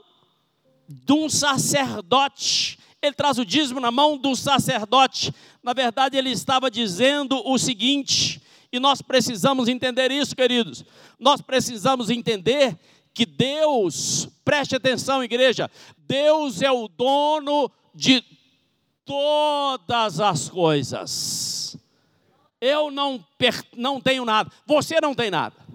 de 0.89 1.13
um 1.13 1.29
sacerdote. 1.29 2.79
Ele 2.99 3.13
traz 3.13 3.37
o 3.37 3.45
dízimo 3.45 3.79
na 3.79 3.91
mão 3.91 4.17
do 4.17 4.35
sacerdote. 4.35 5.31
Na 5.61 5.73
verdade, 5.73 6.17
ele 6.17 6.31
estava 6.31 6.71
dizendo 6.71 7.39
o 7.47 7.55
seguinte: 7.59 8.41
e 8.71 8.79
nós 8.79 8.99
precisamos 8.99 9.67
entender 9.67 10.09
isso, 10.09 10.35
queridos. 10.35 10.83
Nós 11.19 11.39
precisamos 11.39 12.09
entender 12.09 12.75
que 13.13 13.27
Deus, 13.27 14.27
preste 14.43 14.75
atenção, 14.75 15.23
igreja, 15.23 15.69
Deus 15.99 16.63
é 16.63 16.71
o 16.71 16.87
dono 16.87 17.69
de 17.93 18.23
todas 19.05 20.19
as 20.19 20.49
coisas. 20.49 21.77
Eu 22.59 22.89
não, 22.89 23.23
não 23.75 24.01
tenho 24.01 24.25
nada, 24.25 24.51
você 24.65 24.99
não 24.99 25.13
tem 25.13 25.29
nada. 25.29 25.66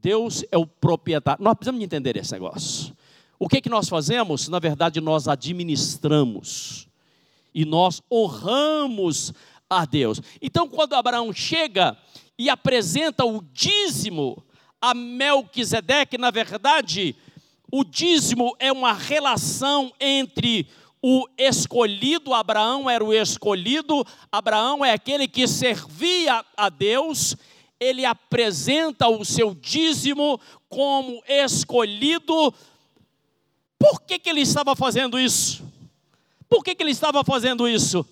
Deus 0.00 0.44
é 0.50 0.58
o 0.58 0.66
proprietário. 0.66 1.42
Nós 1.42 1.54
precisamos 1.54 1.82
entender 1.82 2.16
esse 2.16 2.32
negócio. 2.32 2.96
O 3.38 3.48
que, 3.48 3.60
que 3.60 3.68
nós 3.68 3.88
fazemos? 3.88 4.48
Na 4.48 4.58
verdade, 4.58 5.00
nós 5.00 5.26
administramos 5.26 6.88
e 7.54 7.64
nós 7.64 8.02
honramos 8.10 9.32
a 9.68 9.84
Deus. 9.84 10.20
Então, 10.42 10.68
quando 10.68 10.94
Abraão 10.94 11.32
chega 11.32 11.96
e 12.38 12.50
apresenta 12.50 13.24
o 13.24 13.42
dízimo 13.52 14.42
a 14.80 14.94
Melquisedeque, 14.94 16.16
na 16.16 16.30
verdade, 16.30 17.14
o 17.70 17.84
dízimo 17.84 18.56
é 18.58 18.72
uma 18.72 18.92
relação 18.92 19.92
entre 20.00 20.66
o 21.02 21.26
escolhido, 21.38 22.34
Abraão 22.34 22.90
era 22.90 23.04
o 23.04 23.12
escolhido, 23.12 24.04
Abraão 24.30 24.84
é 24.84 24.92
aquele 24.92 25.26
que 25.26 25.46
servia 25.46 26.44
a 26.56 26.68
Deus, 26.68 27.36
ele 27.80 28.04
apresenta 28.04 29.08
o 29.08 29.24
seu 29.24 29.54
dízimo 29.54 30.38
como 30.68 31.22
escolhido. 31.26 32.54
Por 33.78 34.02
que, 34.02 34.18
que 34.18 34.28
ele 34.28 34.42
estava 34.42 34.76
fazendo 34.76 35.18
isso? 35.18 35.64
Por 36.48 36.62
que, 36.62 36.74
que 36.74 36.82
ele 36.82 36.90
estava 36.90 37.24
fazendo 37.24 37.66
isso? 37.66 38.06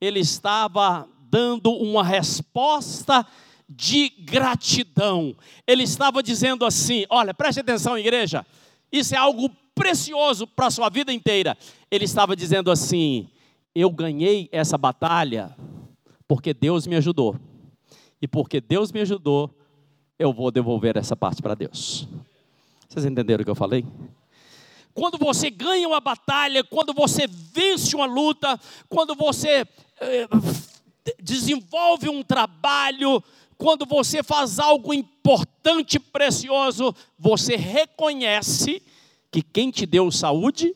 ele 0.00 0.20
estava 0.20 1.08
dando 1.30 1.72
uma 1.72 2.04
resposta 2.04 3.26
de 3.68 4.08
gratidão. 4.08 5.34
Ele 5.66 5.82
estava 5.82 6.22
dizendo 6.22 6.64
assim: 6.64 7.04
olha, 7.08 7.34
preste 7.34 7.60
atenção, 7.60 7.98
igreja, 7.98 8.46
isso 8.90 9.14
é 9.14 9.18
algo 9.18 9.50
precioso 9.74 10.46
para 10.46 10.66
a 10.66 10.70
sua 10.70 10.88
vida 10.88 11.12
inteira. 11.12 11.56
Ele 11.90 12.04
estava 12.04 12.34
dizendo 12.36 12.70
assim: 12.70 13.28
eu 13.74 13.90
ganhei 13.90 14.48
essa 14.52 14.78
batalha 14.78 15.54
porque 16.26 16.54
Deus 16.54 16.86
me 16.86 16.96
ajudou. 16.96 17.36
E 18.20 18.26
porque 18.26 18.60
Deus 18.60 18.90
me 18.92 19.00
ajudou, 19.00 19.50
eu 20.18 20.32
vou 20.32 20.50
devolver 20.50 20.96
essa 20.96 21.14
parte 21.14 21.40
para 21.40 21.54
Deus. 21.54 22.08
Vocês 22.88 23.04
entenderam 23.04 23.42
o 23.42 23.44
que 23.44 23.50
eu 23.50 23.54
falei? 23.54 23.84
Quando 24.92 25.16
você 25.16 25.48
ganha 25.48 25.86
uma 25.86 26.00
batalha, 26.00 26.64
quando 26.64 26.92
você 26.92 27.26
vence 27.26 27.94
uma 27.94 28.06
luta, 28.06 28.58
quando 28.88 29.14
você 29.14 29.64
eh, 30.00 30.26
desenvolve 31.22 32.08
um 32.08 32.22
trabalho, 32.22 33.22
quando 33.56 33.86
você 33.86 34.22
faz 34.22 34.58
algo 34.58 34.92
importante 34.92 36.00
precioso, 36.00 36.94
você 37.18 37.56
reconhece 37.56 38.82
que 39.30 39.42
quem 39.42 39.70
te 39.70 39.86
deu 39.86 40.10
saúde 40.10 40.74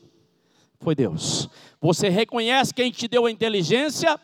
foi 0.79 0.95
Deus. 0.95 1.49
Você 1.81 2.07
reconhece 2.07 2.73
quem 2.73 2.91
te 2.91 3.07
deu 3.07 3.25
a 3.25 3.31
inteligência 3.31 4.19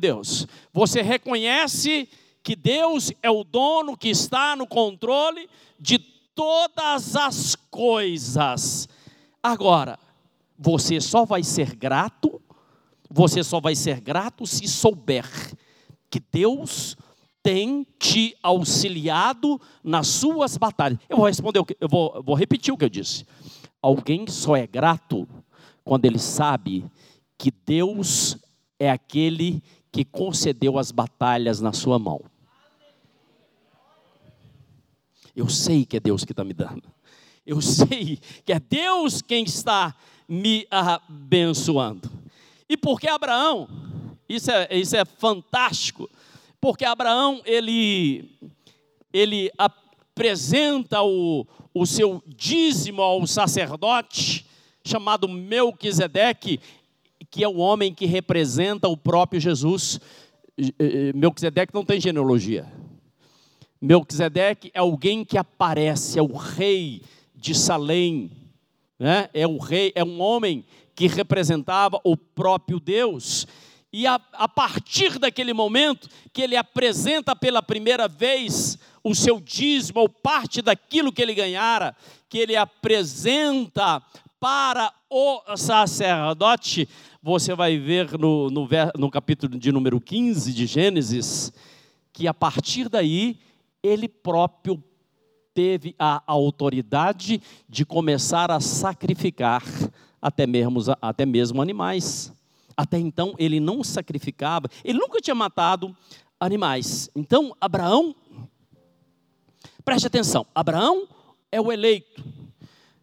Deus. 0.00 0.46
Você 0.72 1.02
reconhece 1.02 2.08
que 2.42 2.54
Deus 2.54 3.12
é 3.22 3.30
o 3.30 3.42
dono 3.42 3.96
que 3.96 4.08
está 4.08 4.54
no 4.54 4.66
controle 4.66 5.48
de 5.78 5.98
todas 5.98 7.16
as 7.16 7.56
coisas. 7.70 8.88
Agora, 9.42 9.98
você 10.58 11.00
só 11.00 11.24
vai 11.24 11.42
ser 11.42 11.74
grato, 11.74 12.40
você 13.10 13.42
só 13.42 13.60
vai 13.60 13.74
ser 13.74 14.00
grato 14.00 14.46
se 14.46 14.68
souber 14.68 15.26
que 16.10 16.20
Deus 16.32 16.96
tem 17.42 17.86
te 17.98 18.36
auxiliado 18.42 19.60
nas 19.82 20.08
suas 20.08 20.56
batalhas. 20.56 20.98
Eu 21.08 21.16
vou 21.16 21.26
responder, 21.26 21.62
eu 21.80 21.88
vou, 21.88 22.12
eu 22.16 22.22
vou 22.22 22.34
repetir 22.34 22.74
o 22.74 22.76
que 22.76 22.84
eu 22.84 22.88
disse. 22.88 23.24
Alguém 23.80 24.26
só 24.26 24.56
é 24.56 24.66
grato 24.66 25.28
quando 25.84 26.04
ele 26.04 26.18
sabe 26.18 26.84
que 27.38 27.52
Deus 27.64 28.36
é 28.78 28.90
aquele 28.90 29.62
que 29.90 30.04
concedeu 30.04 30.78
as 30.78 30.90
batalhas 30.90 31.60
na 31.60 31.72
sua 31.72 31.98
mão. 31.98 32.22
Eu 35.34 35.48
sei 35.48 35.84
que 35.84 35.96
é 35.96 36.00
Deus 36.00 36.24
que 36.24 36.32
está 36.32 36.44
me 36.44 36.54
dando. 36.54 36.84
Eu 37.46 37.60
sei 37.60 38.18
que 38.44 38.52
é 38.52 38.58
Deus 38.58 39.22
quem 39.22 39.44
está 39.44 39.94
me 40.28 40.66
abençoando. 40.70 42.10
E 42.68 42.76
porque 42.76 43.06
Abraão, 43.06 43.68
isso 44.28 44.50
é, 44.50 44.68
isso 44.76 44.96
é 44.96 45.04
fantástico, 45.04 46.10
porque 46.60 46.84
Abraão, 46.84 47.40
ele, 47.44 48.36
ele 49.12 49.50
apresenta 49.56 51.02
o, 51.02 51.46
o 51.72 51.86
seu 51.86 52.22
dízimo 52.26 53.02
ao 53.02 53.24
sacerdote, 53.26 54.46
chamado 54.84 55.28
Melquisedeque, 55.28 56.60
que 57.30 57.44
é 57.44 57.48
o 57.48 57.56
homem 57.56 57.94
que 57.94 58.06
representa 58.06 58.88
o 58.88 58.96
próprio 58.96 59.40
Jesus. 59.40 60.00
Melquisedeque 61.14 61.74
não 61.74 61.84
tem 61.84 62.00
genealogia. 62.00 62.66
Melquisedeque 63.80 64.70
é 64.72 64.78
alguém 64.78 65.24
que 65.24 65.36
aparece, 65.36 66.18
é 66.18 66.22
o 66.22 66.34
rei 66.34 67.02
de 67.34 67.54
Salém, 67.54 68.30
né? 68.98 69.28
é 69.34 69.46
o 69.46 69.58
rei, 69.58 69.92
é 69.94 70.02
um 70.02 70.20
homem 70.20 70.64
que 70.94 71.06
representava 71.06 72.00
o 72.02 72.16
próprio 72.16 72.80
Deus. 72.80 73.46
E 73.92 74.06
a, 74.06 74.20
a 74.32 74.48
partir 74.48 75.18
daquele 75.18 75.52
momento 75.52 76.08
que 76.32 76.42
ele 76.42 76.56
apresenta 76.56 77.36
pela 77.36 77.62
primeira 77.62 78.08
vez 78.08 78.78
o 79.04 79.14
seu 79.14 79.38
dízimo, 79.40 80.00
ou 80.00 80.08
parte 80.08 80.60
daquilo 80.60 81.12
que 81.12 81.22
ele 81.22 81.34
ganhara, 81.34 81.94
que 82.28 82.38
ele 82.38 82.56
apresenta 82.56 84.02
para 84.40 84.92
o 85.08 85.40
sacerdote, 85.56 86.88
você 87.26 87.56
vai 87.56 87.76
ver 87.76 88.16
no, 88.16 88.48
no, 88.50 88.68
no 88.96 89.10
capítulo 89.10 89.58
de 89.58 89.72
número 89.72 90.00
15 90.00 90.52
de 90.52 90.64
Gênesis, 90.64 91.52
que 92.12 92.28
a 92.28 92.32
partir 92.32 92.88
daí 92.88 93.40
ele 93.82 94.08
próprio 94.08 94.80
teve 95.52 95.92
a 95.98 96.22
autoridade 96.24 97.42
de 97.68 97.84
começar 97.84 98.52
a 98.52 98.60
sacrificar 98.60 99.64
até 100.22 100.46
mesmo, 100.46 100.78
até 101.02 101.26
mesmo 101.26 101.60
animais. 101.60 102.32
Até 102.76 102.96
então 102.96 103.34
ele 103.40 103.58
não 103.58 103.82
sacrificava, 103.82 104.68
ele 104.84 105.00
nunca 105.00 105.20
tinha 105.20 105.34
matado 105.34 105.96
animais. 106.38 107.10
Então 107.12 107.56
Abraão, 107.60 108.14
preste 109.84 110.06
atenção: 110.06 110.46
Abraão 110.54 111.08
é 111.50 111.60
o 111.60 111.72
eleito, 111.72 112.24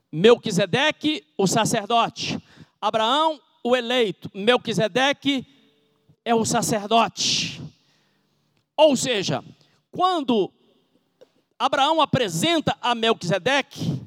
Melquisedeque, 0.09 1.25
o 1.37 1.45
sacerdote. 1.45 2.41
Abraão, 2.79 3.41
o 3.63 3.75
eleito, 3.75 4.29
Melquisedeque 4.33 5.47
é 6.25 6.35
o 6.35 6.43
sacerdote. 6.43 7.61
Ou 8.75 8.95
seja, 8.95 9.43
quando 9.91 10.51
Abraão 11.57 12.01
apresenta 12.01 12.75
a 12.81 12.93
Melquisedeque, 12.93 14.01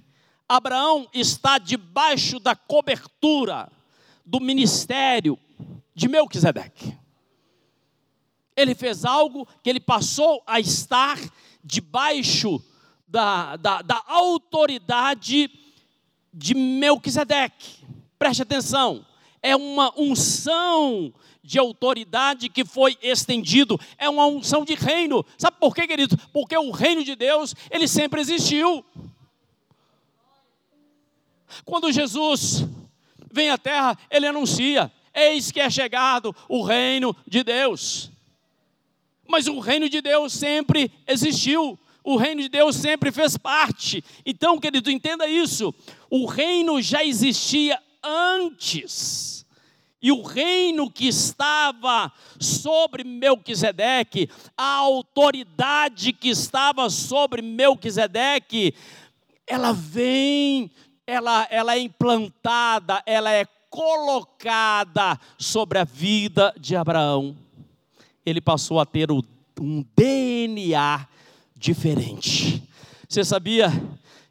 Abraão 0.48 1.08
está 1.12 1.58
debaixo 1.58 2.38
da 2.38 2.54
cobertura 2.54 3.70
do 4.24 4.40
ministério 4.40 5.38
de 5.94 6.08
Melquisedeque. 6.08 6.96
Ele 8.54 8.74
fez 8.74 9.04
algo 9.04 9.46
que 9.62 9.70
ele 9.70 9.80
passou 9.80 10.42
a 10.46 10.60
estar 10.60 11.18
debaixo 11.62 12.62
da, 13.08 13.56
da, 13.56 13.82
da 13.82 14.02
autoridade 14.06 15.50
de 16.32 16.54
Melquisedeque. 16.54 17.84
Preste 18.18 18.42
atenção, 18.42 19.04
é 19.46 19.54
uma 19.54 19.92
unção 19.96 21.14
de 21.40 21.56
autoridade 21.56 22.48
que 22.48 22.64
foi 22.64 22.98
estendido, 23.00 23.78
é 23.96 24.11
uma 24.11 24.26
unção 24.26 24.64
de 24.64 24.74
reino. 24.74 25.24
Sabe 25.38 25.56
por 25.61 25.72
quê, 25.72 25.87
querido? 25.87 26.18
Porque 26.32 26.59
o 26.59 26.72
reino 26.72 27.04
de 27.04 27.14
Deus, 27.14 27.54
ele 27.70 27.87
sempre 27.87 28.20
existiu. 28.20 28.85
Quando 31.64 31.92
Jesus 31.92 32.66
vem 33.30 33.50
à 33.50 33.56
terra, 33.56 33.96
ele 34.11 34.26
anuncia: 34.26 34.90
Eis 35.14 35.52
que 35.52 35.61
é 35.61 35.70
chegado 35.70 36.35
o 36.48 36.64
reino 36.64 37.14
de 37.24 37.44
Deus. 37.44 38.11
Mas 39.28 39.46
o 39.46 39.61
reino 39.61 39.88
de 39.88 40.00
Deus 40.00 40.32
sempre 40.32 40.90
existiu, 41.06 41.78
o 42.02 42.16
reino 42.16 42.42
de 42.42 42.48
Deus 42.48 42.74
sempre 42.74 43.12
fez 43.12 43.37
parte. 43.37 44.02
Então, 44.24 44.59
querido, 44.59 44.90
entenda 44.90 45.28
isso: 45.28 45.72
o 46.11 46.26
reino 46.26 46.82
já 46.82 47.04
existia 47.04 47.80
antes 48.06 49.44
e 50.00 50.12
o 50.12 50.22
reino 50.22 50.90
que 50.90 51.08
estava 51.08 52.12
sobre 52.38 53.02
Melquisedeque, 53.02 54.30
a 54.56 54.76
autoridade 54.76 56.12
que 56.12 56.28
estava 56.28 56.88
sobre 56.90 57.42
Melquisedeque, 57.42 58.74
ela 59.46 59.72
vem, 59.72 60.70
ela, 61.06 61.48
ela 61.50 61.74
é 61.74 61.80
implantada, 61.80 63.02
ela 63.06 63.32
é 63.32 63.46
colocada 63.70 65.18
sobre 65.38 65.78
a 65.78 65.84
vida 65.84 66.54
de 66.58 66.76
Abraão. 66.76 67.36
Ele 68.24 68.40
passou 68.40 68.78
a 68.78 68.86
ter 68.86 69.10
um 69.10 69.84
DNA 69.96 71.06
diferente. 71.56 72.62
Você 73.08 73.24
sabia 73.24 73.72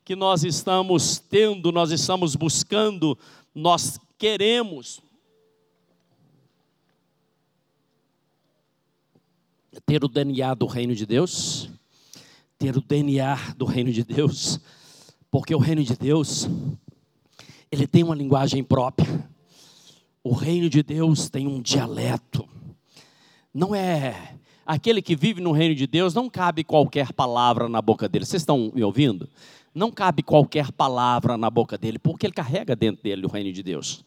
que 0.05 0.15
nós 0.15 0.43
estamos 0.43 1.17
tendo, 1.17 1.71
nós 1.71 1.91
estamos 1.91 2.35
buscando, 2.35 3.17
nós 3.56 3.98
queremos 4.18 5.02
ter 9.86 10.04
o 10.04 10.10
DNA 10.10 10.54
do 10.54 10.65
reino 10.65 10.94
de 10.94 11.06
Deus, 11.06 11.70
ter 12.58 12.76
o 12.76 12.82
DNA 12.82 13.54
do 13.56 13.63
reino 13.63 13.94
de 13.94 14.04
Deus, 14.04 14.60
porque 15.32 15.56
o 15.56 15.60
reino 15.60 15.84
de 15.84 15.96
Deus, 15.96 16.50
ele 17.72 17.88
tem 17.88 18.04
uma 18.04 18.15
linguagem 18.15 18.62
própria. 18.63 19.30
O 20.22 20.34
reino 20.34 20.70
de 20.70 20.84
Deus 20.84 21.30
tem 21.30 21.48
um 21.48 21.62
dialeto. 21.62 22.48
Não 23.54 23.74
é 23.74 24.36
aquele 24.65 25.02
que 25.02 25.15
vive 25.15 25.39
no 25.39 25.52
reino 25.52 25.76
de 25.76 25.86
Deus, 25.86 26.13
não 26.13 26.30
cabe 26.30 26.63
qualquer 26.63 27.13
palavra 27.13 27.70
na 27.70 27.82
boca 27.82 28.10
dele. 28.10 28.26
Vocês 28.26 28.41
estão 28.41 28.72
me 28.74 28.84
ouvindo? 28.84 29.30
Não 29.75 29.91
cabe 29.91 30.23
qualquer 30.23 30.71
palavra 30.71 31.38
na 31.38 31.49
boca 31.49 31.77
dele, 31.77 31.99
porque 31.99 32.25
ele 32.25 32.33
carrega 32.33 32.75
dentro 32.75 33.03
dele 33.03 33.25
o 33.25 33.29
reino 33.29 33.51
de 33.51 33.61
Deus. 33.61 34.05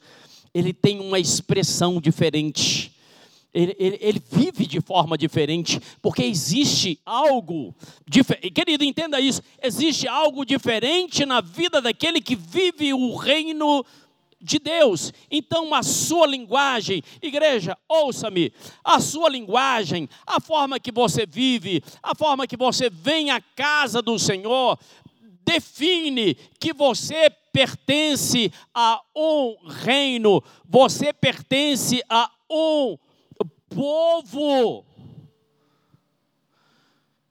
Ele 0.53 0.73
tem 0.73 0.99
uma 0.99 1.19
expressão 1.19 2.01
diferente 2.01 2.91
ele, 3.51 3.75
ele, 3.79 3.97
ele, 3.99 4.23
vive 4.31 4.67
de 4.67 4.79
forma 4.79 5.17
diferente, 5.17 5.81
porque 6.03 6.21
existe 6.21 6.99
algo 7.03 7.75
diferente. 8.07 8.51
Querido, 8.51 8.83
entenda 8.83 9.19
isso: 9.19 9.41
existe 9.61 10.07
algo 10.07 10.45
diferente 10.45 11.25
na 11.25 11.41
vida 11.41 11.81
daquele 11.81 12.21
que 12.21 12.35
vive 12.35 12.93
o 12.93 13.15
reino 13.15 13.83
de 14.39 14.59
Deus. 14.59 15.11
Então, 15.31 15.73
a 15.73 15.81
sua 15.81 16.27
linguagem, 16.27 17.03
igreja, 17.21 17.75
ouça-me, 17.87 18.53
a 18.83 18.99
sua 18.99 19.27
linguagem, 19.29 20.07
a 20.27 20.39
forma 20.39 20.79
que 20.79 20.91
você 20.91 21.25
vive, 21.25 21.83
a 22.03 22.13
forma 22.13 22.45
que 22.45 22.55
você 22.55 22.87
vem 22.87 23.31
à 23.31 23.41
casa 23.41 23.99
do 23.99 24.17
Senhor, 24.19 24.77
define 25.49 26.35
que 26.59 26.71
você 26.71 27.27
pertence 27.51 28.51
a 28.71 29.01
um 29.15 29.57
reino, 29.65 30.43
você 30.63 31.11
pertence 31.11 32.03
a 32.07 32.31
um 32.47 32.95
povo. 33.67 34.85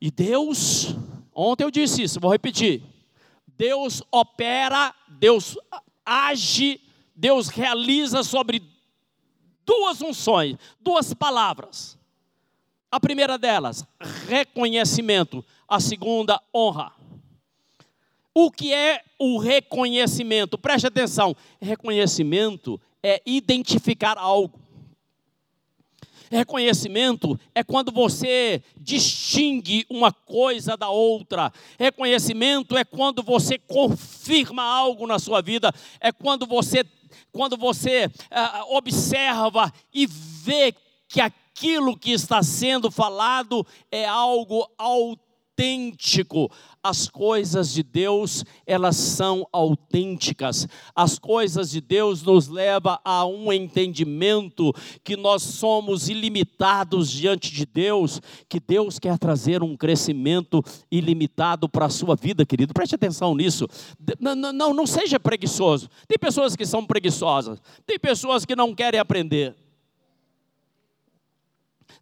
E 0.01 0.11
Deus, 0.11 0.97
ontem 1.33 1.63
eu 1.63 1.71
disse 1.71 2.03
isso, 2.03 2.19
vou 2.19 2.33
repetir. 2.33 2.83
Deus 3.57 4.03
opera, 4.11 4.93
Deus 5.07 5.57
age, 6.05 6.81
Deus 7.15 7.47
realiza 7.49 8.25
sobre 8.25 8.61
duas 9.65 10.03
unções, 10.03 10.57
duas 10.81 11.15
palavras. 11.15 11.97
A 12.91 12.99
primeira 12.99 13.39
delas, 13.39 13.87
reconhecimento. 14.27 15.45
A 15.69 15.79
segunda, 15.79 16.43
honra. 16.55 16.98
O 18.41 18.53
que 18.53 18.73
é 18.73 19.03
o 19.19 19.37
reconhecimento? 19.37 20.57
Preste 20.57 20.87
atenção. 20.87 21.35
Reconhecimento 21.61 22.81
é 23.03 23.21
identificar 23.27 24.17
algo. 24.17 24.61
Reconhecimento 26.31 27.37
é 27.53 27.65
quando 27.65 27.91
você 27.91 28.63
distingue 28.77 29.85
uma 29.91 30.13
coisa 30.13 30.77
da 30.77 30.89
outra. 30.89 31.53
Reconhecimento 31.77 32.77
é 32.77 32.85
quando 32.85 33.25
você 33.25 33.59
confirma 33.59 34.63
algo 34.63 35.05
na 35.05 35.19
sua 35.19 35.43
vida. 35.43 35.75
É 36.01 36.13
quando 36.13 36.47
você, 36.47 36.85
quando 37.33 37.57
você 37.57 38.09
ah, 38.31 38.67
observa 38.69 39.73
e 39.93 40.07
vê 40.07 40.73
que 41.09 41.21
aquilo 41.21 41.99
que 41.99 42.13
está 42.13 42.41
sendo 42.45 42.89
falado 42.89 43.67
é 43.91 44.07
algo 44.07 44.71
autêntico. 44.79 45.28
As 46.83 47.09
coisas 47.09 47.73
de 47.73 47.83
Deus, 47.83 48.45
elas 48.65 48.97
são 48.97 49.47
autênticas. 49.53 50.69
As 50.95 51.19
coisas 51.19 51.71
de 51.71 51.81
Deus 51.81 52.23
nos 52.23 52.49
leva 52.49 53.01
a 53.05 53.27
um 53.27 53.53
entendimento 53.53 54.73
que 55.03 55.17
nós 55.17 55.43
somos 55.43 56.09
ilimitados 56.09 57.11
diante 57.11 57.53
de 57.53 57.67
Deus, 57.67 58.21
que 58.49 58.61
Deus 58.61 58.99
quer 58.99 59.19
trazer 59.19 59.63
um 59.63 59.77
crescimento 59.77 60.63
ilimitado 60.91 61.69
para 61.69 61.87
a 61.87 61.91
sua 61.91 62.15
vida, 62.15 62.47
querido. 62.47 62.73
Preste 62.73 62.95
atenção 62.95 63.35
nisso. 63.35 63.67
Não, 64.21 64.35
não, 64.35 64.73
não 64.73 64.87
seja 64.87 65.19
preguiçoso. 65.19 65.89
Tem 66.07 66.19
pessoas 66.19 66.55
que 66.55 66.65
são 66.65 66.87
preguiçosas. 66.87 67.61
Tem 67.85 67.99
pessoas 67.99 68.45
que 68.45 68.55
não 68.55 68.75
querem 68.75 69.01
aprender. 69.01 69.55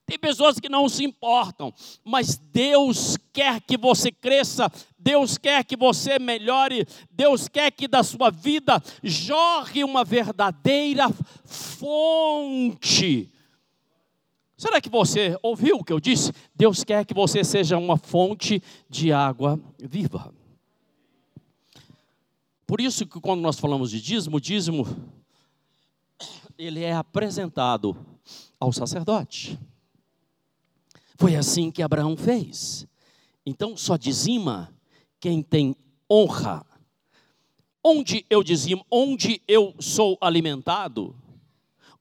Tem 0.06 0.16
pessoas 0.16 0.60
que 0.60 0.68
não 0.68 0.88
se 0.88 1.04
importam, 1.04 1.74
mas 2.04 2.36
Deus 2.38 3.18
quer 3.32 3.60
que 3.60 3.76
você 3.76 4.12
cresça, 4.12 4.70
Deus 4.96 5.36
quer 5.36 5.64
que 5.64 5.76
você 5.76 6.16
melhore, 6.20 6.86
Deus 7.10 7.48
quer 7.48 7.72
que 7.72 7.88
da 7.88 8.04
sua 8.04 8.30
vida 8.30 8.80
jorre 9.02 9.82
uma 9.82 10.04
verdadeira 10.04 11.08
fonte. 11.44 13.32
Será 14.56 14.80
que 14.80 14.88
você 14.88 15.36
ouviu 15.42 15.78
o 15.78 15.84
que 15.84 15.92
eu 15.92 15.98
disse? 15.98 16.32
Deus 16.54 16.84
quer 16.84 17.04
que 17.04 17.12
você 17.12 17.42
seja 17.42 17.76
uma 17.76 17.96
fonte 17.96 18.62
de 18.88 19.12
água 19.12 19.60
viva. 19.76 20.32
Por 22.64 22.80
isso 22.80 23.06
que 23.06 23.20
quando 23.20 23.40
nós 23.40 23.58
falamos 23.58 23.90
de 23.90 24.00
dízimo, 24.00 24.40
dízimo 24.40 24.86
ele 26.56 26.82
é 26.82 26.94
apresentado 26.94 27.96
ao 28.58 28.72
sacerdote. 28.72 29.58
Foi 31.18 31.34
assim 31.34 31.70
que 31.70 31.82
Abraão 31.82 32.16
fez. 32.16 32.86
Então 33.44 33.76
só 33.76 33.96
dizima 33.96 34.72
quem 35.18 35.42
tem 35.42 35.74
honra. 36.10 36.64
Onde 37.82 38.26
eu 38.28 38.42
dizimo, 38.42 38.84
onde 38.90 39.40
eu 39.46 39.74
sou 39.78 40.18
alimentado, 40.20 41.14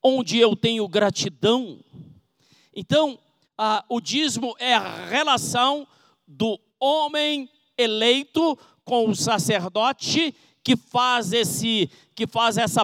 onde 0.03 0.37
eu 0.37 0.55
tenho 0.55 0.87
gratidão. 0.87 1.79
Então, 2.75 3.17
o 3.87 4.01
dízimo 4.01 4.55
é 4.59 4.73
a 4.73 5.05
relação 5.05 5.87
do 6.27 6.59
homem 6.79 7.49
eleito 7.77 8.57
com 8.83 9.09
o 9.09 9.15
sacerdote 9.15 10.35
que 10.63 10.75
faz 10.75 11.31
esse 11.31 11.89
que 12.15 12.25
faz 12.25 12.57
essa 12.57 12.83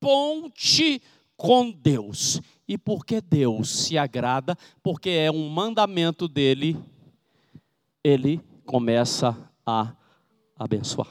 ponte 0.00 1.02
com 1.36 1.70
Deus. 1.70 2.40
E 2.68 2.76
porque 2.76 3.22
Deus 3.22 3.70
se 3.70 3.96
agrada, 3.96 4.54
porque 4.82 5.08
é 5.08 5.30
um 5.32 5.48
mandamento 5.48 6.28
dele, 6.28 6.78
ele 8.04 8.42
começa 8.66 9.34
a 9.64 9.94
abençoar. 10.54 11.08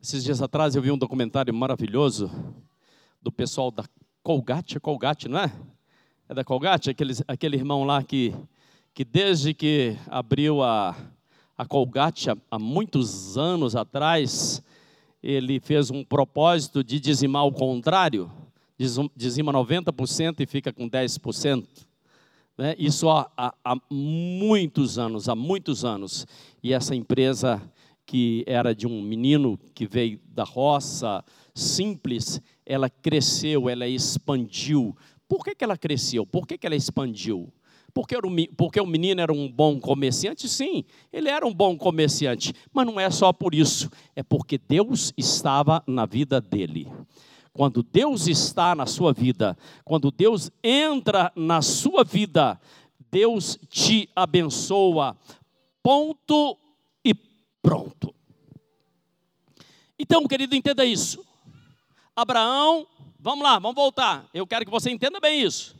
Esses 0.00 0.24
dias 0.24 0.40
atrás 0.40 0.74
eu 0.74 0.80
vi 0.80 0.90
um 0.90 0.96
documentário 0.96 1.52
maravilhoso 1.52 2.30
do 3.20 3.30
pessoal 3.30 3.70
da 3.70 3.84
Colgate, 4.22 4.78
é 4.78 4.80
Colgate, 4.80 5.28
não 5.28 5.40
é? 5.40 5.52
É 6.28 6.32
da 6.34 6.42
Colgate, 6.42 6.88
aquele, 6.88 7.12
aquele 7.28 7.56
irmão 7.56 7.84
lá 7.84 8.02
que, 8.02 8.34
que 8.94 9.04
desde 9.04 9.52
que 9.52 9.98
abriu 10.06 10.62
a, 10.62 10.96
a 11.58 11.66
Colgate 11.66 12.30
há, 12.30 12.36
há 12.50 12.58
muitos 12.58 13.36
anos 13.36 13.76
atrás, 13.76 14.62
ele 15.22 15.60
fez 15.60 15.90
um 15.90 16.02
propósito 16.02 16.82
de 16.82 16.98
dizimar 16.98 17.44
o 17.44 17.52
contrário 17.52 18.30
dizima 19.14 19.52
90% 19.52 20.40
e 20.40 20.46
fica 20.46 20.72
com 20.72 20.88
10%. 20.88 21.64
Né? 22.58 22.74
Isso 22.78 23.08
há, 23.08 23.30
há, 23.36 23.54
há 23.64 23.76
muitos 23.90 24.98
anos, 24.98 25.28
há 25.28 25.34
muitos 25.34 25.84
anos. 25.84 26.26
E 26.62 26.72
essa 26.72 26.94
empresa 26.94 27.62
que 28.06 28.44
era 28.46 28.74
de 28.74 28.86
um 28.86 29.02
menino 29.02 29.58
que 29.74 29.86
veio 29.86 30.20
da 30.28 30.44
roça, 30.44 31.24
simples, 31.54 32.40
ela 32.64 32.88
cresceu, 32.88 33.68
ela 33.68 33.86
expandiu. 33.86 34.96
Por 35.28 35.44
que, 35.44 35.54
que 35.54 35.64
ela 35.64 35.76
cresceu? 35.76 36.24
Por 36.24 36.46
que, 36.46 36.56
que 36.56 36.66
ela 36.66 36.76
expandiu? 36.76 37.52
Porque, 37.92 38.14
era 38.14 38.26
um, 38.26 38.36
porque 38.56 38.78
o 38.78 38.86
menino 38.86 39.20
era 39.22 39.32
um 39.32 39.50
bom 39.50 39.80
comerciante? 39.80 40.48
Sim, 40.48 40.84
ele 41.10 41.30
era 41.30 41.46
um 41.46 41.52
bom 41.52 41.76
comerciante, 41.76 42.52
mas 42.72 42.86
não 42.86 43.00
é 43.00 43.10
só 43.10 43.32
por 43.32 43.54
isso, 43.54 43.90
é 44.14 44.22
porque 44.22 44.58
Deus 44.58 45.14
estava 45.16 45.82
na 45.86 46.04
vida 46.04 46.38
dele. 46.38 46.86
Quando 47.56 47.82
Deus 47.82 48.26
está 48.26 48.74
na 48.74 48.84
sua 48.84 49.14
vida, 49.14 49.56
quando 49.82 50.10
Deus 50.10 50.50
entra 50.62 51.32
na 51.34 51.62
sua 51.62 52.04
vida, 52.04 52.60
Deus 53.10 53.58
te 53.70 54.10
abençoa. 54.14 55.16
Ponto 55.82 56.58
e 57.02 57.14
pronto. 57.62 58.14
Então, 59.98 60.26
querido, 60.28 60.54
entenda 60.54 60.84
isso. 60.84 61.24
Abraão, 62.14 62.86
vamos 63.18 63.42
lá, 63.42 63.58
vamos 63.58 63.74
voltar. 63.74 64.28
Eu 64.34 64.46
quero 64.46 64.66
que 64.66 64.70
você 64.70 64.90
entenda 64.90 65.18
bem 65.18 65.40
isso. 65.40 65.74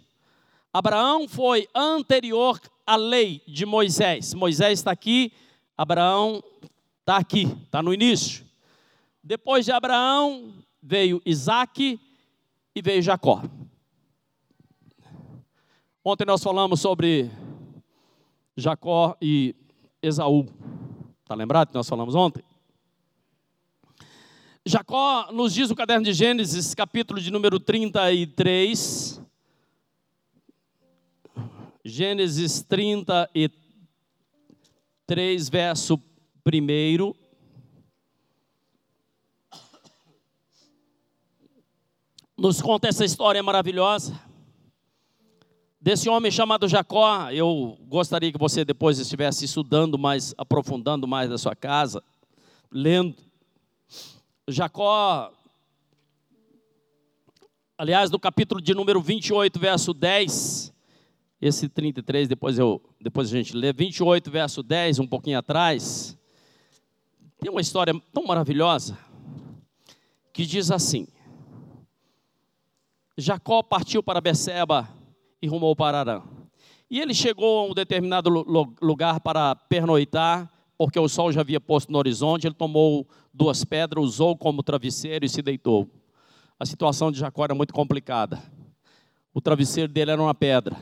Abraão 0.72 1.28
foi 1.28 1.68
anterior 1.74 2.58
à 2.86 2.96
lei 2.96 3.42
de 3.46 3.66
Moisés. 3.66 4.32
Moisés 4.32 4.78
está 4.78 4.92
aqui, 4.92 5.30
Abraão 5.76 6.42
está 7.00 7.18
aqui, 7.18 7.54
está 7.66 7.82
no 7.82 7.92
início. 7.92 8.46
Depois 9.22 9.66
de 9.66 9.72
Abraão, 9.72 10.54
veio 10.86 11.20
Isaac 11.26 12.00
e 12.72 12.80
veio 12.80 13.02
Jacó. 13.02 13.42
Ontem 16.04 16.24
nós 16.24 16.40
falamos 16.40 16.80
sobre 16.80 17.28
Jacó 18.56 19.16
e 19.20 19.56
Esaú. 20.00 20.46
Está 21.22 21.34
lembrado 21.34 21.70
que 21.70 21.74
nós 21.74 21.88
falamos 21.88 22.14
ontem? 22.14 22.44
Jacó 24.64 25.32
nos 25.32 25.52
diz 25.52 25.68
o 25.70 25.74
caderno 25.74 26.04
de 26.04 26.12
Gênesis, 26.12 26.72
capítulo 26.72 27.20
de 27.20 27.32
número 27.32 27.58
33. 27.58 29.20
Gênesis 31.84 32.62
33, 32.62 35.48
verso 35.48 36.00
1 36.44 37.25
nos 42.36 42.60
conta 42.60 42.88
essa 42.88 43.04
história 43.04 43.42
maravilhosa 43.42 44.20
desse 45.80 46.08
homem 46.08 46.30
chamado 46.30 46.68
Jacó. 46.68 47.30
Eu 47.30 47.78
gostaria 47.88 48.30
que 48.30 48.38
você 48.38 48.64
depois 48.64 48.98
estivesse 48.98 49.46
estudando 49.46 49.98
mais, 49.98 50.34
aprofundando 50.36 51.08
mais 51.08 51.30
da 51.30 51.38
sua 51.38 51.56
casa, 51.56 52.02
lendo. 52.70 53.16
Jacó, 54.48 55.32
aliás, 57.78 58.10
no 58.10 58.18
capítulo 58.18 58.60
de 58.60 58.74
número 58.74 59.00
28, 59.00 59.58
verso 59.58 59.94
10, 59.94 60.74
esse 61.40 61.68
33, 61.68 62.28
depois, 62.28 62.58
eu, 62.58 62.82
depois 63.00 63.28
a 63.28 63.36
gente 63.36 63.56
lê, 63.56 63.72
28, 63.72 64.30
verso 64.30 64.62
10, 64.62 64.98
um 64.98 65.06
pouquinho 65.06 65.38
atrás, 65.38 66.16
tem 67.40 67.50
uma 67.50 67.60
história 67.60 67.94
tão 68.12 68.24
maravilhosa 68.24 68.96
que 70.32 70.44
diz 70.44 70.70
assim: 70.70 71.08
Jacó 73.16 73.62
partiu 73.62 74.02
para 74.02 74.20
Beceba 74.20 74.88
e 75.40 75.46
rumou 75.46 75.74
para 75.74 76.00
Arã. 76.00 76.22
E 76.90 77.00
ele 77.00 77.14
chegou 77.14 77.60
a 77.60 77.70
um 77.70 77.74
determinado 77.74 78.30
lugar 78.80 79.20
para 79.20 79.54
pernoitar, 79.54 80.50
porque 80.78 80.98
o 80.98 81.08
sol 81.08 81.32
já 81.32 81.40
havia 81.40 81.60
posto 81.60 81.90
no 81.90 81.98
horizonte. 81.98 82.46
Ele 82.46 82.54
tomou 82.54 83.08
duas 83.32 83.64
pedras, 83.64 84.04
usou 84.04 84.36
como 84.36 84.62
travesseiro 84.62 85.24
e 85.24 85.28
se 85.28 85.42
deitou. 85.42 85.88
A 86.58 86.64
situação 86.64 87.10
de 87.10 87.18
Jacó 87.18 87.44
era 87.44 87.54
muito 87.54 87.74
complicada. 87.74 88.42
O 89.34 89.40
travesseiro 89.40 89.92
dele 89.92 90.12
era 90.12 90.22
uma 90.22 90.34
pedra 90.34 90.76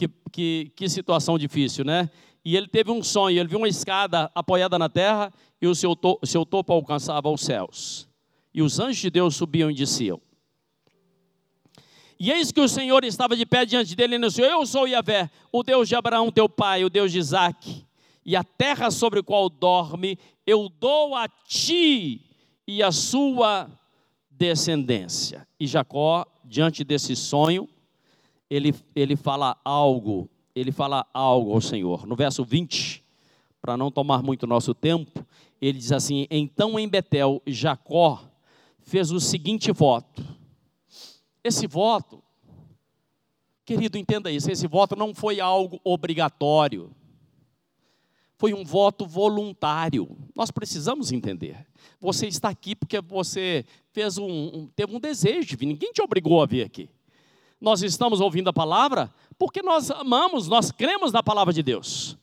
que, 0.00 0.08
que, 0.32 0.72
que 0.74 0.88
situação 0.88 1.38
difícil, 1.38 1.84
né? 1.84 2.08
E 2.42 2.56
ele 2.56 2.66
teve 2.66 2.90
um 2.90 3.02
sonho, 3.02 3.38
ele 3.38 3.48
viu 3.48 3.58
uma 3.58 3.68
escada 3.68 4.30
apoiada 4.34 4.78
na 4.78 4.88
terra 4.88 5.30
e 5.60 5.66
o 5.66 5.74
seu, 5.74 5.94
to, 5.94 6.18
seu 6.24 6.46
topo 6.46 6.72
alcançava 6.72 7.28
os 7.28 7.42
céus. 7.42 8.08
E 8.54 8.62
os 8.62 8.80
anjos 8.80 8.96
de 8.96 9.10
Deus 9.10 9.36
subiam 9.36 9.70
e 9.70 9.74
desciam. 9.74 10.20
E 12.20 12.30
eis 12.30 12.52
que 12.52 12.60
o 12.60 12.68
Senhor 12.68 13.02
estava 13.02 13.34
de 13.34 13.46
pé 13.46 13.64
diante 13.64 13.96
dele 13.96 14.12
e 14.12 14.16
anunciou: 14.16 14.46
Eu 14.46 14.66
sou 14.66 14.86
Yahvé, 14.86 15.30
o 15.50 15.62
Deus 15.62 15.88
de 15.88 15.94
Abraão, 15.94 16.30
teu 16.30 16.50
pai, 16.50 16.84
o 16.84 16.90
Deus 16.90 17.10
de 17.10 17.18
Isaac. 17.18 17.86
E 18.26 18.36
a 18.36 18.44
terra 18.44 18.90
sobre 18.90 19.20
a 19.20 19.22
qual 19.22 19.48
dorme, 19.48 20.18
eu 20.46 20.68
dou 20.68 21.16
a 21.16 21.26
ti 21.26 22.20
e 22.66 22.82
a 22.82 22.92
sua 22.92 23.70
descendência. 24.30 25.48
E 25.58 25.66
Jacó, 25.66 26.26
diante 26.44 26.84
desse 26.84 27.16
sonho, 27.16 27.66
ele, 28.50 28.74
ele 28.94 29.16
fala 29.16 29.56
algo, 29.64 30.28
ele 30.54 30.72
fala 30.72 31.06
algo 31.14 31.54
ao 31.54 31.60
Senhor. 31.62 32.06
No 32.06 32.14
verso 32.14 32.44
20, 32.44 33.02
para 33.62 33.78
não 33.78 33.90
tomar 33.90 34.22
muito 34.22 34.46
nosso 34.46 34.74
tempo, 34.74 35.24
ele 35.58 35.78
diz 35.78 35.90
assim: 35.90 36.26
Então 36.30 36.78
em 36.78 36.86
Betel, 36.86 37.40
Jacó 37.46 38.22
fez 38.82 39.10
o 39.10 39.18
seguinte 39.18 39.72
voto. 39.72 40.38
Esse 41.42 41.66
voto, 41.66 42.22
querido, 43.64 43.96
entenda 43.96 44.30
isso, 44.30 44.50
esse 44.50 44.66
voto 44.66 44.94
não 44.94 45.14
foi 45.14 45.40
algo 45.40 45.80
obrigatório. 45.82 46.94
Foi 48.36 48.54
um 48.54 48.64
voto 48.64 49.06
voluntário. 49.06 50.16
Nós 50.34 50.50
precisamos 50.50 51.12
entender. 51.12 51.66
Você 52.00 52.26
está 52.26 52.48
aqui 52.48 52.74
porque 52.74 53.00
você 53.00 53.66
fez 53.92 54.16
um, 54.16 54.26
um 54.26 54.66
teve 54.74 54.94
um 54.94 55.00
desejo, 55.00 55.56
ninguém 55.60 55.92
te 55.92 56.00
obrigou 56.00 56.42
a 56.42 56.46
vir 56.46 56.64
aqui. 56.64 56.88
Nós 57.60 57.82
estamos 57.82 58.20
ouvindo 58.20 58.48
a 58.48 58.52
palavra 58.52 59.12
porque 59.38 59.62
nós 59.62 59.90
amamos, 59.90 60.48
nós 60.48 60.70
cremos 60.70 61.12
na 61.12 61.22
palavra 61.22 61.52
de 61.52 61.62
Deus. 61.62 62.16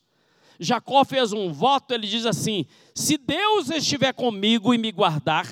Jacó 0.60 1.06
fez 1.06 1.34
um 1.34 1.52
voto, 1.52 1.94
ele 1.94 2.08
diz 2.08 2.26
assim: 2.26 2.66
Se 2.96 3.18
Deus 3.18 3.70
estiver 3.70 4.14
comigo 4.14 4.74
e 4.74 4.78
me 4.78 4.92
guardar, 4.92 5.48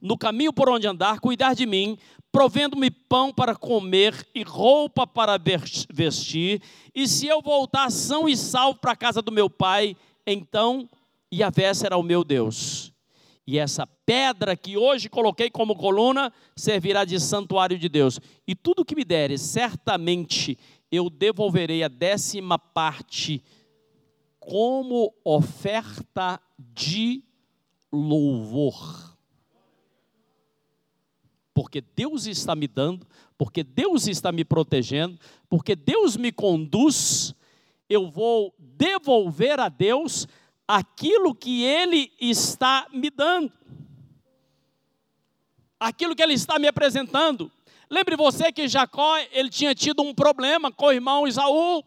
no 0.00 0.16
caminho 0.16 0.52
por 0.52 0.68
onde 0.68 0.86
andar, 0.86 1.18
cuidar 1.18 1.54
de 1.54 1.66
mim, 1.66 1.98
provendo-me 2.34 2.90
pão 2.90 3.32
para 3.32 3.54
comer 3.54 4.26
e 4.34 4.42
roupa 4.42 5.06
para 5.06 5.38
vestir, 5.88 6.60
e 6.92 7.06
se 7.06 7.28
eu 7.28 7.40
voltar 7.40 7.92
são 7.92 8.28
e 8.28 8.36
salvo 8.36 8.80
para 8.80 8.90
a 8.90 8.96
casa 8.96 9.22
do 9.22 9.30
meu 9.30 9.48
pai, 9.48 9.96
então 10.26 10.90
Yahvé 11.32 11.72
será 11.72 11.96
o 11.96 12.02
meu 12.02 12.24
Deus. 12.24 12.92
E 13.46 13.56
essa 13.56 13.86
pedra 13.86 14.56
que 14.56 14.76
hoje 14.76 15.08
coloquei 15.08 15.48
como 15.48 15.76
coluna 15.76 16.32
servirá 16.56 17.04
de 17.04 17.20
santuário 17.20 17.78
de 17.78 17.88
Deus. 17.88 18.18
E 18.48 18.56
tudo 18.56 18.84
que 18.84 18.96
me 18.96 19.04
deres, 19.04 19.40
certamente 19.40 20.58
eu 20.90 21.08
devolverei 21.08 21.84
a 21.84 21.88
décima 21.88 22.58
parte 22.58 23.44
como 24.40 25.14
oferta 25.24 26.40
de 26.58 27.22
louvor. 27.92 29.13
Porque 31.54 31.80
Deus 31.80 32.26
está 32.26 32.54
me 32.54 32.66
dando, 32.66 33.06
porque 33.38 33.62
Deus 33.62 34.08
está 34.08 34.32
me 34.32 34.44
protegendo, 34.44 35.18
porque 35.48 35.76
Deus 35.76 36.16
me 36.16 36.32
conduz, 36.32 37.34
eu 37.88 38.10
vou 38.10 38.52
devolver 38.58 39.60
a 39.60 39.68
Deus 39.68 40.26
aquilo 40.66 41.34
que 41.34 41.62
Ele 41.62 42.12
está 42.20 42.88
me 42.92 43.08
dando, 43.08 43.52
aquilo 45.78 46.16
que 46.16 46.22
Ele 46.22 46.34
está 46.34 46.58
me 46.58 46.66
apresentando. 46.66 47.50
Lembre 47.88 48.16
você 48.16 48.50
que 48.50 48.66
Jacó 48.66 49.16
ele 49.30 49.48
tinha 49.48 49.74
tido 49.74 50.02
um 50.02 50.14
problema 50.14 50.72
com 50.72 50.86
o 50.86 50.92
irmão 50.92 51.28
Isaú. 51.28 51.84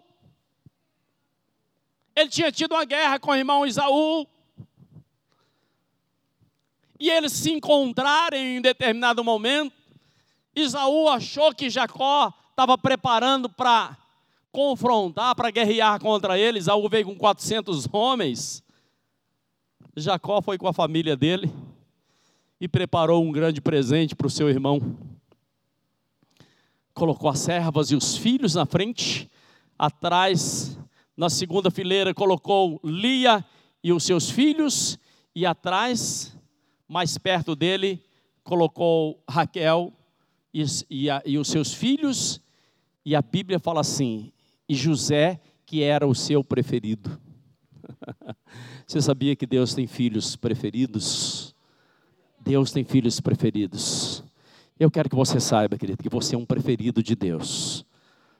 Ele 2.15 2.29
tinha 2.29 2.51
tido 2.51 2.73
uma 2.73 2.85
guerra 2.85 3.19
com 3.19 3.31
o 3.31 3.35
irmão 3.35 3.65
Isaú. 3.65 4.25
E 6.99 7.09
eles 7.09 7.31
se 7.31 7.51
encontraram 7.51 8.37
em 8.37 8.61
determinado 8.61 9.23
momento. 9.23 9.73
Isaú 10.55 11.07
achou 11.07 11.53
que 11.53 11.69
Jacó 11.69 12.33
estava 12.49 12.77
preparando 12.77 13.47
para 13.47 13.95
confrontar, 14.51 15.35
para 15.35 15.51
guerrear 15.51 15.99
contra 15.99 16.37
ele. 16.37 16.57
Isaú 16.57 16.89
veio 16.89 17.05
com 17.05 17.15
400 17.15 17.87
homens. 17.91 18.63
Jacó 19.95 20.41
foi 20.41 20.57
com 20.57 20.67
a 20.67 20.73
família 20.73 21.15
dele 21.15 21.51
e 22.59 22.67
preparou 22.67 23.23
um 23.23 23.31
grande 23.31 23.61
presente 23.61 24.15
para 24.15 24.27
o 24.27 24.31
seu 24.31 24.49
irmão. 24.49 24.97
Colocou 26.93 27.29
as 27.29 27.39
servas 27.39 27.91
e 27.91 27.95
os 27.95 28.17
filhos 28.17 28.55
na 28.55 28.65
frente, 28.65 29.29
atrás 29.77 30.77
na 31.17 31.31
segunda 31.31 31.71
fileira 31.71 32.13
colocou 32.13 32.79
Lia 32.83 33.43
e 33.83 33.91
os 33.91 34.03
seus 34.03 34.29
filhos, 34.29 34.99
e 35.33 35.47
atrás, 35.47 36.36
mais 36.87 37.17
perto 37.17 37.55
dele, 37.55 38.01
colocou 38.43 39.21
Raquel 39.29 39.93
e, 40.53 40.63
e, 40.89 41.09
a, 41.09 41.21
e 41.25 41.37
os 41.37 41.47
seus 41.47 41.73
filhos, 41.73 42.41
e 43.05 43.15
a 43.15 43.21
Bíblia 43.21 43.59
fala 43.59 43.81
assim: 43.81 44.31
e 44.67 44.75
José, 44.75 45.39
que 45.65 45.83
era 45.83 46.07
o 46.07 46.15
seu 46.15 46.43
preferido. 46.43 47.19
Você 48.87 49.01
sabia 49.01 49.35
que 49.35 49.45
Deus 49.45 49.73
tem 49.73 49.85
filhos 49.85 50.35
preferidos? 50.35 51.53
Deus 52.39 52.71
tem 52.71 52.83
filhos 52.83 53.19
preferidos. 53.19 54.23
Eu 54.79 54.89
quero 54.89 55.09
que 55.09 55.15
você 55.15 55.39
saiba, 55.39 55.77
querido, 55.77 56.01
que 56.01 56.07
você 56.09 56.35
é 56.35 56.37
um 56.37 56.45
preferido 56.45 57.03
de 57.03 57.15
Deus. 57.15 57.85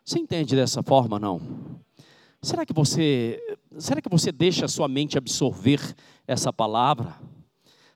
Você 0.05 0.19
entende 0.19 0.55
dessa 0.55 0.81
forma, 0.81 1.19
não? 1.19 1.41
Será 2.41 2.65
que 2.65 2.71
você, 2.71 3.41
será 3.77 3.99
que 3.99 4.07
você 4.07 4.31
deixa 4.31 4.63
a 4.63 4.69
sua 4.69 4.87
mente 4.87 5.17
absorver 5.17 5.81
essa 6.25 6.53
palavra? 6.53 7.19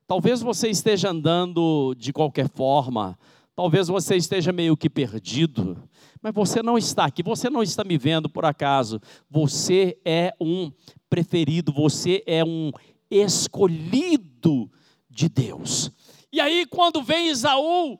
Talvez 0.07 0.41
você 0.41 0.69
esteja 0.69 1.09
andando 1.09 1.95
de 1.97 2.11
qualquer 2.11 2.49
forma, 2.49 3.17
talvez 3.55 3.87
você 3.87 4.15
esteja 4.15 4.51
meio 4.51 4.75
que 4.75 4.89
perdido, 4.89 5.77
mas 6.21 6.33
você 6.33 6.61
não 6.61 6.77
está 6.77 7.05
aqui, 7.05 7.23
você 7.23 7.49
não 7.49 7.63
está 7.63 7.83
me 7.83 7.97
vendo 7.97 8.29
por 8.29 8.45
acaso. 8.45 9.01
Você 9.29 9.97
é 10.05 10.33
um 10.39 10.71
preferido, 11.09 11.71
você 11.71 12.23
é 12.25 12.43
um 12.43 12.71
escolhido 13.09 14.71
de 15.09 15.27
Deus. 15.27 15.91
E 16.31 16.39
aí, 16.39 16.65
quando 16.65 17.01
vem 17.01 17.29
Isaú 17.29 17.99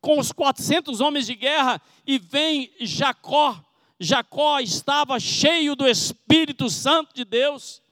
com 0.00 0.18
os 0.18 0.32
400 0.32 1.00
homens 1.00 1.26
de 1.26 1.34
guerra 1.34 1.80
e 2.06 2.18
vem 2.18 2.70
Jacó, 2.80 3.62
Jacó 4.00 4.58
estava 4.60 5.18
cheio 5.20 5.76
do 5.76 5.86
Espírito 5.86 6.70
Santo 6.70 7.14
de 7.14 7.24
Deus. 7.24 7.82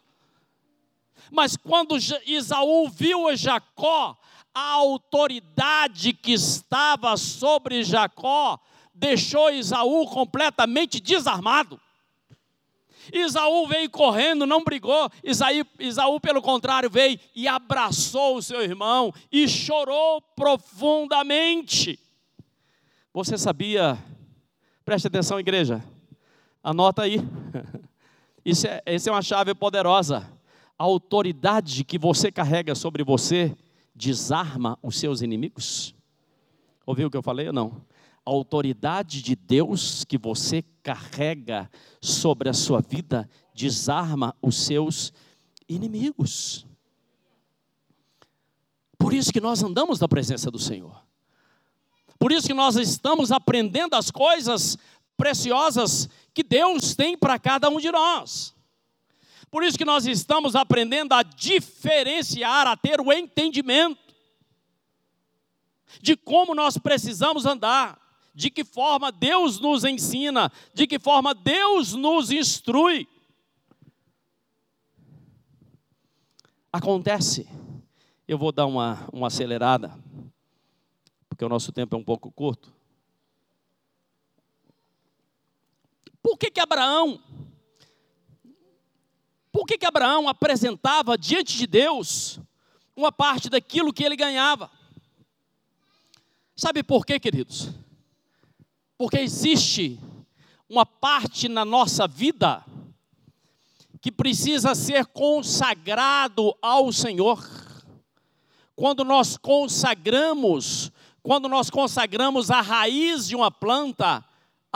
Mas 1.31 1.57
quando 1.57 1.97
Isaú 2.27 2.89
viu 2.89 3.35
Jacó, 3.37 4.17
a 4.55 4.73
autoridade 4.73 6.13
que 6.13 6.33
estava 6.33 7.17
sobre 7.17 7.83
Jacó 7.83 8.59
deixou 8.95 9.51
Isaú 9.51 10.07
completamente 10.07 11.01
desarmado. 11.01 11.81
Isaú 13.13 13.69
veio 13.69 13.89
correndo, 13.91 14.47
não 14.47 14.65
brigou. 14.65 15.11
Isaí, 15.23 15.65
Isaú, 15.79 16.19
pelo 16.19 16.43
contrário, 16.43 16.91
veio 16.91 17.21
e 17.35 17.47
abraçou 17.47 18.37
o 18.37 18.43
seu 18.43 18.63
irmão 18.63 19.13
e 19.31 19.47
chorou 19.47 20.21
profundamente. 20.35 21.99
Você 23.13 23.39
sabia, 23.39 23.97
preste 24.85 25.07
atenção, 25.07 25.39
igreja, 25.39 25.83
Anota 26.67 27.03
aí. 27.03 27.21
Isso 28.45 28.67
é, 28.67 28.83
essa 28.85 29.09
é 29.09 29.13
uma 29.13 29.23
chave 29.23 29.55
poderosa. 29.55 30.29
A 30.79 30.85
autoridade 30.85 31.85
que 31.85 31.99
você 31.99 32.31
carrega 32.31 32.75
sobre 32.75 33.03
você 33.03 33.57
desarma 33.95 34.79
os 34.83 34.99
seus 34.99 35.23
inimigos. 35.23 35.95
Ouviu 36.85 37.09
o 37.09 37.11
que 37.11 37.17
eu 37.17 37.23
falei 37.23 37.47
ou 37.49 37.53
não? 37.53 37.85
A 38.25 38.31
autoridade 38.31 39.23
de 39.23 39.35
Deus 39.35 40.05
que 40.05 40.19
você 40.19 40.63
carrega 40.83 41.71
sobre 42.01 42.49
a 42.49 42.53
sua 42.53 42.81
vida 42.81 43.29
desarma 43.55 44.35
os 44.43 44.57
seus 44.57 45.13
inimigos. 45.69 46.67
Por 48.99 49.15
isso 49.15 49.33
que 49.33 49.41
nós 49.41 49.63
andamos 49.63 50.01
na 50.01 50.09
presença 50.09 50.51
do 50.51 50.59
Senhor. 50.59 51.05
Por 52.19 52.33
isso 52.33 52.47
que 52.47 52.55
nós 52.55 52.77
estamos 52.77 53.31
aprendendo 53.31 53.95
as 53.95 54.11
coisas 54.11 54.77
preciosas 55.17 56.09
que 56.35 56.43
Deus 56.43 56.95
tem 56.95 57.17
para 57.17 57.39
cada 57.39 57.69
um 57.69 57.79
de 57.79 57.91
nós. 57.91 58.56
Por 59.57 59.65
isso 59.65 59.79
que 59.79 59.87
nós 59.87 60.05
estamos 60.05 60.55
aprendendo 60.55 61.15
a 61.15 61.23
diferenciar, 61.23 62.67
a 62.67 62.77
ter 62.77 63.01
o 63.01 63.11
entendimento 63.11 64.15
de 65.99 66.15
como 66.15 66.55
nós 66.55 66.77
precisamos 66.77 67.47
andar, 67.47 67.99
de 68.35 68.51
que 68.51 68.63
forma 68.63 69.11
Deus 69.11 69.59
nos 69.59 69.83
ensina, 69.83 70.53
de 70.75 70.87
que 70.87 70.99
forma 70.99 71.33
Deus 71.33 71.95
nos 71.95 72.31
instrui. 72.31 73.09
Acontece, 76.71 77.49
eu 78.29 78.37
vou 78.37 78.53
dar 78.53 78.67
uma, 78.67 79.09
uma 79.11 79.29
acelerada, 79.29 79.99
porque 81.31 81.43
o 81.43 81.49
nosso 81.49 81.73
tempo 81.73 81.97
é 81.97 81.99
um 81.99 82.05
pouco 82.05 82.31
curto. 82.31 82.71
Por 86.23 86.37
que 86.37 86.51
que 86.51 86.61
Abraão 86.61 87.23
Por 89.57 89.65
que 89.65 89.79
que 89.79 89.87
Abraão 89.87 90.29
apresentava 90.29 91.17
diante 91.17 91.57
de 91.57 91.67
Deus 91.67 92.39
uma 92.95 93.11
parte 93.11 93.49
daquilo 93.49 93.91
que 93.91 94.05
ele 94.05 94.15
ganhava? 94.15 94.71
Sabe 96.55 96.83
por 96.83 97.07
quê, 97.07 97.19
queridos? 97.19 97.71
Porque 98.99 99.17
existe 99.17 99.99
uma 100.69 100.85
parte 100.85 101.49
na 101.49 101.65
nossa 101.65 102.07
vida 102.07 102.63
que 103.99 104.13
precisa 104.13 104.75
ser 104.75 105.07
consagrado 105.07 106.55
ao 106.61 106.93
Senhor. 106.93 107.43
Quando 108.75 109.05
nós 109.05 109.39
consagramos, 109.39 110.93
quando 111.23 111.49
nós 111.49 111.71
consagramos 111.71 112.51
a 112.51 112.61
raiz 112.61 113.27
de 113.27 113.35
uma 113.35 113.51
planta, 113.51 114.23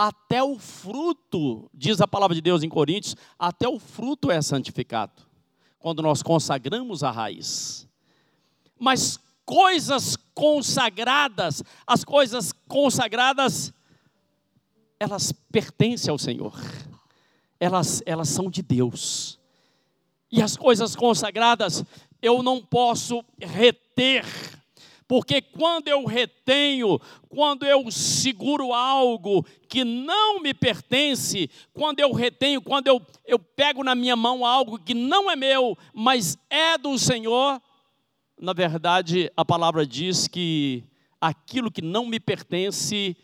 até 0.03 0.43
o 0.43 0.59
fruto, 0.59 1.71
diz 1.75 2.01
a 2.01 2.09
palavra 2.09 2.35
de 2.35 2.41
Deus 2.41 2.63
em 2.63 2.71
Coríntios, 2.71 3.15
até 3.39 3.69
o 3.69 3.79
fruto 3.79 4.31
é 4.31 4.41
santificado. 4.41 5.13
Quando 5.79 6.01
nós 6.01 6.23
consagramos 6.23 7.05
a 7.05 7.11
raiz. 7.11 7.87
Mas 8.79 9.21
coisas 9.45 10.17
consagradas, 10.33 11.63
as 11.87 12.03
coisas 12.03 12.51
consagradas, 12.67 13.75
elas 14.99 15.33
pertencem 15.33 16.11
ao 16.11 16.19
Senhor. 16.19 16.59
Elas, 17.59 18.03
elas 18.07 18.31
são 18.31 18.51
de 18.51 18.63
Deus. 18.63 19.39
E 20.33 20.41
as 20.41 20.57
coisas 20.57 20.97
consagradas 20.97 21.85
eu 22.23 22.43
não 22.43 22.63
posso 22.63 23.23
reter 23.39 24.25
porque 25.11 25.43
quando 25.43 25.89
eu 25.89 26.07
retenho, 26.07 26.97
quando 27.29 27.67
eu 27.67 27.91
seguro 27.91 28.73
algo 28.73 29.45
que 29.69 29.83
não 29.83 30.39
me 30.39 30.55
pertence, 30.55 31.51
quando 31.73 31.99
eu 31.99 32.13
retenho, 32.13 32.63
quando 32.63 32.87
eu, 32.87 33.05
eu 33.27 33.37
pego 33.37 33.83
na 33.83 33.97
minha 33.97 34.15
mão 34.15 34.47
algo 34.47 34.79
que 34.79 34.95
não 34.95 35.29
é 35.29 35.35
meu, 35.35 35.77
mas 35.93 36.39
é 36.49 36.79
do 36.79 36.97
Senhor, 36.97 37.61
na 38.41 38.53
verdade 38.53 39.33
a 39.37 39.45
palavra 39.45 39.85
diz 39.85 40.29
que 40.29 40.85
aquilo 41.21 41.73
que 41.73 41.83
não 41.83 42.07
me 42.07 42.21
pertence 42.21 43.17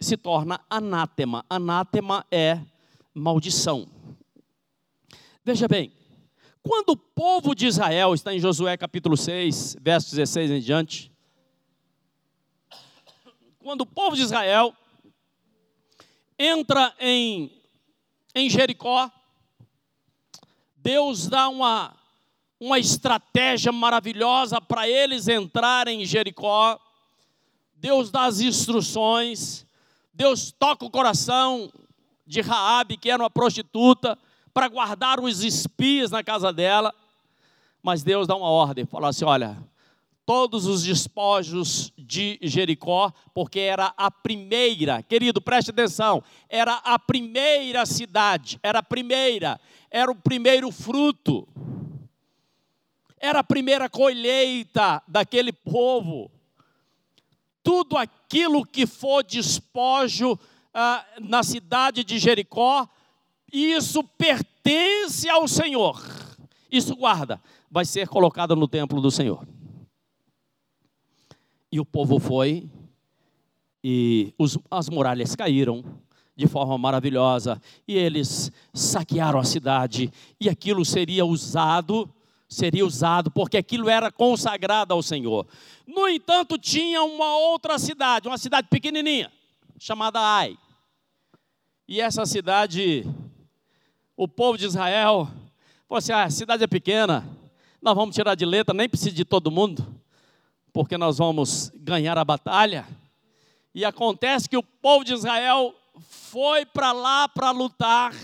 se 0.00 0.16
torna 0.16 0.60
anátema. 0.68 1.44
Anátema 1.48 2.26
é 2.32 2.60
maldição. 3.14 3.86
Veja 5.44 5.68
bem, 5.68 5.92
quando 6.66 6.90
o 6.90 6.96
povo 6.96 7.54
de 7.54 7.64
Israel, 7.64 8.12
está 8.12 8.34
em 8.34 8.40
Josué 8.40 8.76
capítulo 8.76 9.16
6, 9.16 9.76
verso 9.80 10.10
16 10.10 10.50
em 10.50 10.60
diante, 10.60 11.12
quando 13.60 13.82
o 13.82 13.86
povo 13.86 14.16
de 14.16 14.22
Israel 14.22 14.74
entra 16.36 16.92
em, 16.98 17.52
em 18.34 18.50
Jericó, 18.50 19.08
Deus 20.76 21.28
dá 21.28 21.48
uma, 21.48 21.94
uma 22.58 22.80
estratégia 22.80 23.70
maravilhosa 23.70 24.60
para 24.60 24.88
eles 24.88 25.28
entrarem 25.28 26.02
em 26.02 26.04
Jericó. 26.04 26.80
Deus 27.76 28.10
dá 28.10 28.24
as 28.24 28.40
instruções, 28.40 29.64
Deus 30.12 30.50
toca 30.50 30.84
o 30.84 30.90
coração 30.90 31.72
de 32.26 32.40
Raabe, 32.40 32.96
que 32.96 33.08
era 33.08 33.22
uma 33.22 33.30
prostituta, 33.30 34.18
para 34.56 34.68
guardar 34.68 35.20
os 35.20 35.44
espias 35.44 36.10
na 36.10 36.24
casa 36.24 36.50
dela. 36.50 36.94
Mas 37.82 38.02
Deus 38.02 38.26
dá 38.26 38.34
uma 38.34 38.48
ordem, 38.48 38.86
fala 38.86 39.10
assim: 39.10 39.26
olha, 39.26 39.62
todos 40.24 40.64
os 40.64 40.82
despojos 40.82 41.92
de 41.94 42.38
Jericó, 42.40 43.12
porque 43.34 43.60
era 43.60 43.92
a 43.98 44.10
primeira, 44.10 45.02
querido, 45.02 45.42
preste 45.42 45.72
atenção, 45.72 46.22
era 46.48 46.76
a 46.76 46.98
primeira 46.98 47.84
cidade, 47.84 48.58
era 48.62 48.78
a 48.78 48.82
primeira, 48.82 49.60
era 49.90 50.10
o 50.10 50.14
primeiro 50.14 50.70
fruto, 50.70 51.46
era 53.20 53.40
a 53.40 53.44
primeira 53.44 53.90
colheita 53.90 55.02
daquele 55.06 55.52
povo. 55.52 56.30
Tudo 57.62 57.98
aquilo 57.98 58.64
que 58.64 58.86
for 58.86 59.22
despojo 59.22 60.38
ah, 60.72 61.04
na 61.20 61.42
cidade 61.42 62.02
de 62.02 62.18
Jericó 62.18 62.88
isso 63.52 64.02
pertence 64.02 65.28
ao 65.28 65.46
Senhor. 65.46 66.02
Isso 66.70 66.94
guarda, 66.96 67.40
vai 67.70 67.84
ser 67.84 68.08
colocado 68.08 68.56
no 68.56 68.66
templo 68.66 69.00
do 69.00 69.10
Senhor. 69.10 69.46
E 71.70 71.80
o 71.80 71.84
povo 71.84 72.18
foi, 72.18 72.68
e 73.82 74.34
os, 74.38 74.58
as 74.70 74.88
muralhas 74.88 75.34
caíram 75.36 75.84
de 76.34 76.46
forma 76.46 76.76
maravilhosa, 76.76 77.60
e 77.88 77.96
eles 77.96 78.52
saquearam 78.74 79.38
a 79.38 79.44
cidade, 79.44 80.12
e 80.38 80.50
aquilo 80.50 80.84
seria 80.84 81.24
usado, 81.24 82.08
seria 82.46 82.84
usado, 82.84 83.30
porque 83.30 83.56
aquilo 83.56 83.88
era 83.88 84.12
consagrado 84.12 84.92
ao 84.92 85.02
Senhor. 85.02 85.46
No 85.86 86.06
entanto, 86.08 86.58
tinha 86.58 87.02
uma 87.02 87.38
outra 87.38 87.78
cidade, 87.78 88.28
uma 88.28 88.36
cidade 88.36 88.68
pequenininha, 88.68 89.32
chamada 89.78 90.20
Ai. 90.20 90.58
E 91.88 92.00
essa 92.00 92.26
cidade 92.26 93.06
o 94.16 94.26
povo 94.26 94.56
de 94.56 94.64
Israel 94.64 95.28
falou 95.88 95.98
assim: 95.98 96.12
ah, 96.12 96.24
a 96.24 96.30
cidade 96.30 96.64
é 96.64 96.66
pequena, 96.66 97.28
nós 97.82 97.94
vamos 97.94 98.14
tirar 98.14 98.34
de 98.34 98.46
letra, 98.46 98.74
nem 98.74 98.88
precisa 98.88 99.14
de 99.14 99.24
todo 99.24 99.50
mundo, 99.50 99.86
porque 100.72 100.96
nós 100.96 101.18
vamos 101.18 101.70
ganhar 101.74 102.16
a 102.16 102.24
batalha. 102.24 102.86
E 103.74 103.84
acontece 103.84 104.48
que 104.48 104.56
o 104.56 104.62
povo 104.62 105.04
de 105.04 105.12
Israel 105.12 105.74
foi 106.00 106.64
para 106.64 106.92
lá 106.92 107.28
para 107.28 107.50
lutar. 107.50 108.14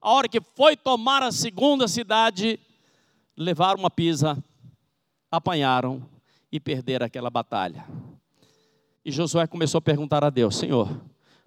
A 0.00 0.12
hora 0.12 0.28
que 0.28 0.40
foi 0.40 0.76
tomar 0.76 1.22
a 1.22 1.32
segunda 1.32 1.88
cidade, 1.88 2.60
levaram 3.36 3.80
uma 3.80 3.90
pisa, 3.90 4.36
apanharam 5.30 6.02
e 6.52 6.60
perderam 6.60 7.06
aquela 7.06 7.30
batalha. 7.30 7.84
E 9.04 9.10
Josué 9.10 9.46
começou 9.46 9.78
a 9.78 9.82
perguntar 9.82 10.22
a 10.22 10.30
Deus: 10.30 10.56
Senhor, 10.56 11.00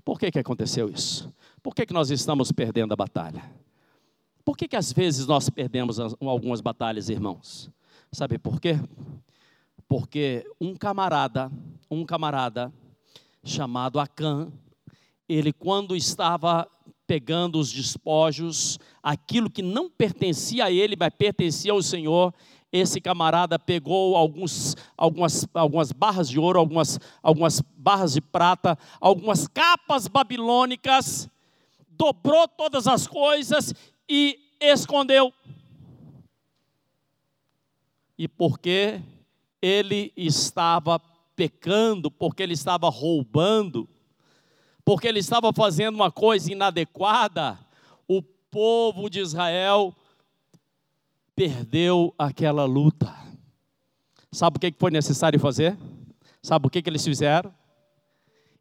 por 0.04 0.20
que, 0.20 0.32
que 0.32 0.40
aconteceu 0.40 0.90
isso? 0.90 1.32
Por 1.62 1.76
que, 1.76 1.86
que 1.86 1.94
nós 1.94 2.10
estamos 2.10 2.52
perdendo 2.52 2.94
a 2.94 2.96
batalha? 2.96 3.44
Por 4.44 4.58
que, 4.58 4.68
que 4.68 4.76
às 4.76 4.92
vezes 4.92 5.28
nós 5.28 5.50
perdemos 5.50 6.00
algumas 6.00 6.62
batalhas, 6.62 7.10
irmãos? 7.10 7.70
Sabe 8.12 8.38
por 8.38 8.60
quê? 8.60 8.80
Porque 9.88 10.46
um 10.60 10.76
camarada, 10.76 11.52
um 11.90 12.06
camarada 12.06 12.74
chamado 13.44 14.00
Acã, 14.00 14.52
ele 15.30 15.54
quando 15.54 15.96
estava 15.96 16.68
pegando 17.06 17.60
os 17.60 17.72
despojos, 17.72 18.80
aquilo 19.04 19.50
que 19.50 19.62
não 19.62 19.90
pertencia 19.90 20.66
a 20.66 20.72
ele, 20.72 20.96
mas 20.98 21.14
pertencia 21.18 21.72
ao 21.72 21.82
Senhor, 21.82 22.34
esse 22.72 23.02
camarada 23.02 23.60
pegou 23.60 24.16
alguns, 24.16 24.76
algumas, 24.98 25.46
algumas 25.54 25.92
barras 25.92 26.30
de 26.30 26.40
ouro, 26.40 26.58
algumas, 26.58 27.00
algumas 27.22 27.62
barras 27.76 28.14
de 28.14 28.22
prata, 28.22 28.78
algumas 29.00 29.48
capas 29.48 30.08
babilônicas, 30.08 31.30
dobrou 31.90 32.48
todas 32.48 32.88
as 32.88 33.06
coisas 33.06 33.74
e 34.14 34.38
escondeu. 34.60 35.34
E 38.18 38.28
porque 38.28 39.02
ele 39.62 40.12
estava 40.18 41.00
pecando, 41.34 42.12
porque 42.12 42.44
ele 42.44 42.54
estava 42.54 42.90
roubando, 42.90 43.88
porque 44.84 45.08
ele 45.08 45.20
estava 45.20 45.54
fazendo 45.54 45.96
uma 45.96 46.12
coisa 46.12 46.52
inadequada, 46.52 47.58
o 48.06 48.22
povo 48.22 49.10
de 49.10 49.22
Israel 49.22 49.96
perdeu 51.34 52.14
aquela 52.20 52.66
luta. 52.66 53.16
Sabe 54.30 54.58
o 54.58 54.60
que 54.60 54.74
foi 54.78 54.92
necessário 54.92 55.40
fazer? 55.40 55.78
Sabe 56.44 56.68
o 56.68 56.70
que 56.70 56.84
eles 56.86 57.06
fizeram? 57.06 57.54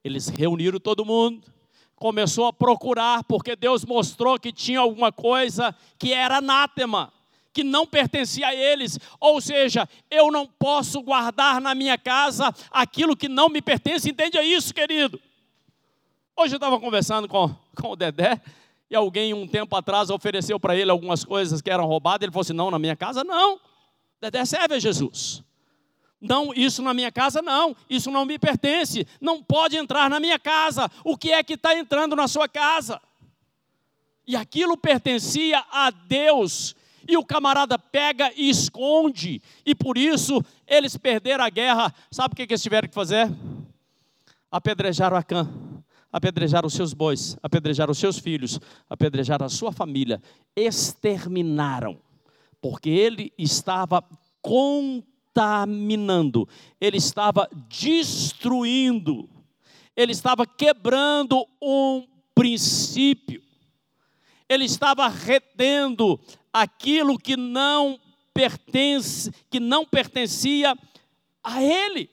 Eles 0.04 0.28
reuniram 0.28 0.78
todo 0.78 1.04
mundo 1.04 1.59
começou 2.00 2.46
a 2.46 2.52
procurar, 2.52 3.22
porque 3.24 3.54
Deus 3.54 3.84
mostrou 3.84 4.40
que 4.40 4.50
tinha 4.50 4.80
alguma 4.80 5.12
coisa 5.12 5.76
que 5.98 6.14
era 6.14 6.38
anátema, 6.38 7.12
que 7.52 7.62
não 7.62 7.86
pertencia 7.86 8.46
a 8.46 8.54
eles. 8.54 8.98
Ou 9.20 9.38
seja, 9.38 9.86
eu 10.10 10.32
não 10.32 10.46
posso 10.46 11.02
guardar 11.02 11.60
na 11.60 11.74
minha 11.74 11.98
casa 11.98 12.54
aquilo 12.70 13.14
que 13.14 13.28
não 13.28 13.50
me 13.50 13.60
pertence. 13.60 14.08
Entende 14.08 14.38
isso, 14.40 14.72
querido? 14.72 15.20
Hoje 16.34 16.54
eu 16.54 16.56
estava 16.56 16.80
conversando 16.80 17.28
com, 17.28 17.54
com 17.76 17.90
o 17.90 17.96
Dedé, 17.96 18.40
e 18.88 18.96
alguém 18.96 19.34
um 19.34 19.46
tempo 19.46 19.76
atrás 19.76 20.08
ofereceu 20.08 20.58
para 20.58 20.74
ele 20.74 20.90
algumas 20.90 21.22
coisas 21.22 21.60
que 21.60 21.70
eram 21.70 21.84
roubadas. 21.84 22.24
Ele 22.24 22.32
falou 22.32 22.40
assim: 22.40 22.54
Não, 22.54 22.70
na 22.70 22.78
minha 22.78 22.96
casa 22.96 23.22
não. 23.22 23.60
Dedé 24.22 24.42
serve 24.46 24.76
a 24.76 24.78
Jesus. 24.78 25.44
Não, 26.20 26.52
isso 26.54 26.82
na 26.82 26.92
minha 26.92 27.10
casa 27.10 27.40
não, 27.40 27.74
isso 27.88 28.10
não 28.10 28.26
me 28.26 28.38
pertence, 28.38 29.06
não 29.20 29.42
pode 29.42 29.76
entrar 29.76 30.10
na 30.10 30.20
minha 30.20 30.38
casa. 30.38 30.90
O 31.02 31.16
que 31.16 31.32
é 31.32 31.42
que 31.42 31.54
está 31.54 31.74
entrando 31.74 32.14
na 32.14 32.28
sua 32.28 32.46
casa? 32.46 33.00
E 34.26 34.36
aquilo 34.36 34.76
pertencia 34.76 35.64
a 35.72 35.90
Deus, 35.90 36.76
e 37.08 37.16
o 37.16 37.24
camarada 37.24 37.78
pega 37.78 38.30
e 38.36 38.50
esconde, 38.50 39.40
e 39.64 39.74
por 39.74 39.96
isso 39.96 40.44
eles 40.66 40.96
perderam 40.96 41.42
a 41.42 41.48
guerra. 41.48 41.92
Sabe 42.10 42.34
o 42.34 42.36
que, 42.36 42.42
eles 42.42 42.62
tiveram 42.62 42.86
que 42.86 42.94
fazer? 42.94 43.28
Apedrejaram 44.50 45.16
Acã, 45.16 45.48
apedrejar 46.12 46.66
os 46.66 46.74
seus 46.74 46.92
bois, 46.92 47.38
apedrejar 47.42 47.90
os 47.90 47.96
seus 47.98 48.18
filhos, 48.18 48.60
apedrejar 48.90 49.42
a 49.42 49.48
sua 49.48 49.72
família, 49.72 50.20
exterminaram, 50.54 51.98
porque 52.60 52.90
ele 52.90 53.32
estava 53.38 54.04
contaminando, 55.32 56.48
ele 56.80 56.96
estava 56.96 57.48
destruindo, 57.68 59.28
ele 59.96 60.12
estava 60.12 60.46
quebrando 60.46 61.46
um 61.60 62.06
princípio, 62.34 63.42
ele 64.48 64.64
estava 64.64 65.06
retendo 65.08 66.20
aquilo 66.52 67.18
que 67.18 67.36
não 67.36 67.98
pertence, 68.34 69.32
que 69.48 69.60
não 69.60 69.86
pertencia 69.86 70.76
a 71.42 71.62
ele. 71.62 72.10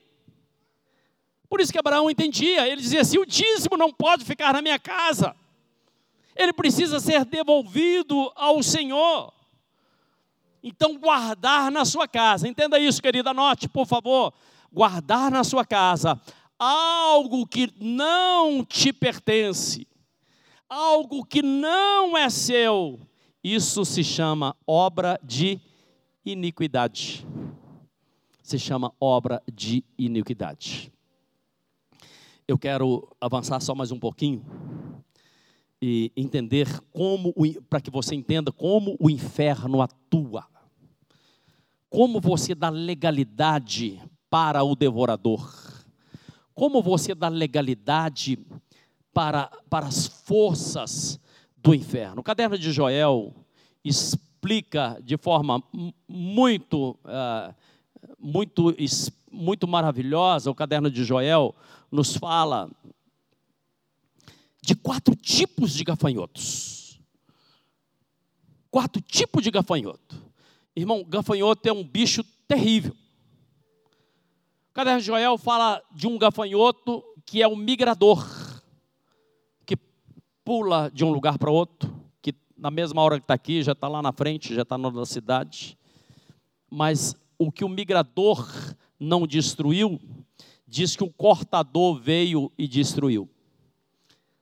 Por 1.49 1.61
isso 1.61 1.72
que 1.72 1.80
Abraão 1.80 2.09
entendia, 2.09 2.68
ele 2.68 2.82
dizia 2.82 3.01
assim: 3.01 3.18
o 3.18 3.26
dízimo 3.26 3.78
não 3.78 3.91
pode 3.91 4.26
ficar 4.26 4.53
na 4.53 4.61
minha 4.61 4.78
casa, 4.78 5.36
ele 6.36 6.53
precisa 6.53 6.99
ser 6.99 7.26
devolvido 7.26 8.32
ao 8.36 8.61
Senhor. 8.61 9.34
Então, 10.68 10.97
guardar 10.97 11.72
na 11.72 11.86
sua 11.86 12.07
casa, 12.07 12.47
entenda 12.47 12.80
isso, 12.80 13.01
querida, 13.01 13.32
anote, 13.32 13.70
por 13.70 13.86
favor. 13.86 14.34
Guardar 14.72 15.32
na 15.32 15.43
sua 15.43 15.65
casa 15.65 16.20
algo 16.59 17.45
que 17.47 17.72
não 17.80 18.65
te 18.65 18.91
pertence, 18.91 19.88
algo 20.70 21.24
que 21.24 21.41
não 21.41 22.18
é 22.18 22.30
seu, 22.30 22.99
isso 23.43 23.86
se 23.86 24.03
chama 24.03 24.55
obra 24.65 25.20
de 25.24 25.59
iniquidade. 26.26 27.26
Se 28.41 28.57
chama 28.57 28.91
obra 28.99 29.41
de 29.53 29.84
iniquidade 29.97 30.91
eu 32.47 32.57
quero 32.57 33.07
avançar 33.20 33.59
só 33.59 33.76
mais 33.76 33.91
um 33.91 33.99
pouquinho 33.99 34.41
e 35.82 36.11
entender 36.15 36.68
como, 36.93 37.34
para 37.70 37.82
que 37.82 37.91
você 37.91 38.15
entenda 38.15 38.51
como 38.51 38.95
o 38.99 39.09
inferno 39.09 39.82
atua. 39.82 40.45
Como 41.89 42.19
você 42.19 42.53
dá 42.53 42.69
legalidade 42.69 44.01
para 44.29 44.63
o 44.63 44.75
devorador. 44.75 45.53
Como 46.53 46.81
você 46.81 47.15
dá 47.15 47.29
legalidade 47.29 48.39
para, 49.13 49.49
para 49.69 49.88
as 49.88 50.07
forças 50.07 51.19
do 51.55 51.73
inferno. 51.73 52.21
O 52.21 52.23
caderno 52.23 52.57
de 52.57 52.71
Joel 52.71 53.33
explica 53.83 54.99
de 55.03 55.17
forma 55.17 55.63
muito, 56.07 56.91
uh, 57.03 57.55
muito, 58.19 58.75
muito 59.31 59.67
maravilhosa, 59.67 60.51
o 60.51 60.55
caderno 60.55 60.89
de 60.91 61.03
Joel, 61.03 61.55
nos 61.91 62.15
fala 62.15 62.69
de 64.61 64.75
quatro 64.75 65.15
tipos 65.15 65.73
de 65.73 65.83
gafanhotos. 65.83 66.99
Quatro 68.69 69.01
tipos 69.01 69.43
de 69.43 69.49
gafanhoto. 69.49 70.26
Irmão, 70.78 71.03
gafanhoto 71.03 71.67
é 71.67 71.73
um 71.73 71.84
bicho 71.84 72.23
terrível. 72.47 72.95
O 74.69 74.73
caderno 74.75 74.99
de 74.99 75.07
Joel 75.07 75.36
fala 75.36 75.82
de 75.91 76.05
um 76.05 76.19
gafanhoto 76.19 77.03
que 77.25 77.41
é 77.41 77.47
um 77.47 77.55
migrador, 77.55 78.23
que 79.65 79.75
pula 80.45 80.91
de 80.93 81.03
um 81.03 81.09
lugar 81.09 81.39
para 81.39 81.49
outro, 81.49 81.99
que 82.21 82.32
na 82.55 82.69
mesma 82.69 83.01
hora 83.01 83.17
que 83.17 83.23
está 83.23 83.34
aqui, 83.34 83.63
já 83.63 83.71
está 83.71 83.88
lá 83.88 84.03
na 84.03 84.13
frente, 84.13 84.53
já 84.53 84.61
está 84.61 84.78
na 84.78 85.03
cidade. 85.03 85.75
Mas 86.69 87.15
o 87.39 87.51
que 87.51 87.65
o 87.65 87.69
migrador 87.69 88.47
não 88.99 89.25
destruiu, 89.25 89.99
diz 90.67 90.95
que 90.95 91.03
o 91.03 91.11
cortador 91.11 91.99
veio 91.99 92.51
e 92.55 92.67
destruiu. 92.67 93.28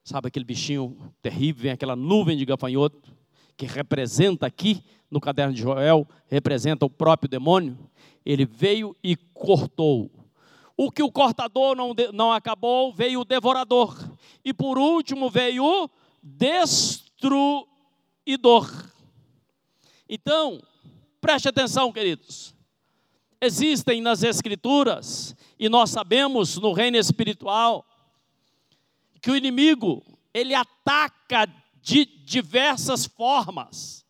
Sabe 0.04 0.28
aquele 0.28 0.44
bichinho 0.44 0.98
terrível, 1.22 1.72
aquela 1.72 1.96
nuvem 1.96 2.36
de 2.36 2.44
gafanhoto, 2.44 3.16
que 3.56 3.66
representa 3.66 4.46
aqui, 4.46 4.84
no 5.10 5.20
caderno 5.20 5.54
de 5.54 5.62
Joel, 5.62 6.08
representa 6.28 6.86
o 6.86 6.90
próprio 6.90 7.30
demônio. 7.30 7.78
Ele 8.26 8.46
veio 8.46 8.96
e 9.04 9.16
cortou. 9.16 10.12
O 10.78 10.92
que 10.92 11.02
o 11.02 11.12
cortador 11.12 11.76
não, 11.76 11.94
não 12.14 12.32
acabou, 12.32 12.94
veio 12.94 13.22
o 13.22 13.26
devorador. 13.26 13.98
E 14.44 14.54
por 14.54 14.78
último 14.78 15.30
veio 15.30 15.64
o 15.64 15.90
destruidor. 16.22 17.66
Então, 20.08 20.62
preste 21.22 21.48
atenção, 21.48 21.92
queridos. 21.92 22.54
Existem 23.40 24.02
nas 24.02 24.24
Escrituras 24.24 25.36
e 25.58 25.70
nós 25.70 25.90
sabemos 25.90 26.58
no 26.58 26.74
reino 26.74 26.98
espiritual 26.98 27.86
que 29.22 29.32
o 29.32 29.36
inimigo, 29.36 30.04
ele 30.32 30.54
ataca 30.54 31.48
de 31.82 32.06
diversas 32.06 33.06
formas. 33.06 34.05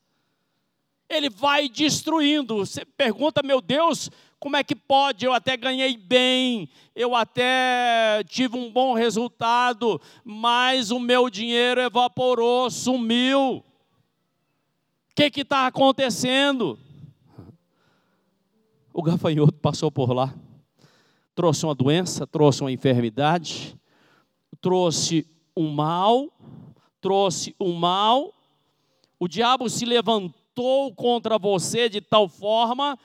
Ele 1.10 1.30
vai 1.30 1.70
destruindo. 1.70 2.58
Você 2.58 2.84
pergunta, 2.84 3.42
meu 3.44 3.62
Deus, 3.62 4.10
como 4.40 4.56
é 4.56 4.64
que 4.64 4.76
pode? 4.76 5.26
Eu 5.26 5.34
até 5.34 5.56
ganhei 5.56 5.98
bem, 5.98 6.70
eu 6.96 7.16
até 7.16 8.24
tive 8.28 8.58
um 8.58 8.72
bom 8.72 8.94
resultado, 8.94 10.02
mas 10.24 10.92
o 10.92 11.00
meu 11.00 11.30
dinheiro 11.30 11.82
evaporou, 11.82 12.70
sumiu. 12.70 13.64
O 15.12 15.16
que 15.16 15.42
está 15.42 15.68
acontecendo? 15.68 16.78
O 18.94 19.02
gafanhoto 19.02 19.54
passou 19.54 19.92
por 19.92 20.12
lá 20.12 20.34
trouxe 21.36 21.66
uma 21.66 21.76
doença, 21.76 22.26
trouxe 22.26 22.62
uma 22.62 22.72
enfermidade, 22.72 23.78
trouxe 24.62 25.28
um 25.56 25.70
mal, 25.70 26.32
trouxe 27.02 27.54
um 27.60 27.74
mal. 27.74 28.34
O 29.20 29.28
diabo 29.28 29.70
se 29.70 29.86
levantou 29.86 30.34
contra 30.96 31.38
você 31.38 31.90
de 31.90 32.02
tal 32.02 32.28
forma 32.28 32.98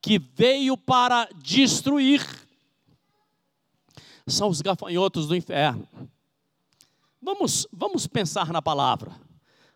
que 0.00 0.18
veio 0.18 0.76
para 0.76 1.28
destruir. 1.36 2.24
São 4.26 4.48
os 4.48 4.60
gafanhotos 4.60 5.26
do 5.26 5.36
inferno. 5.36 5.88
Vamos, 7.20 7.66
vamos 7.72 8.06
pensar 8.06 8.52
na 8.52 8.60
palavra. 8.60 9.12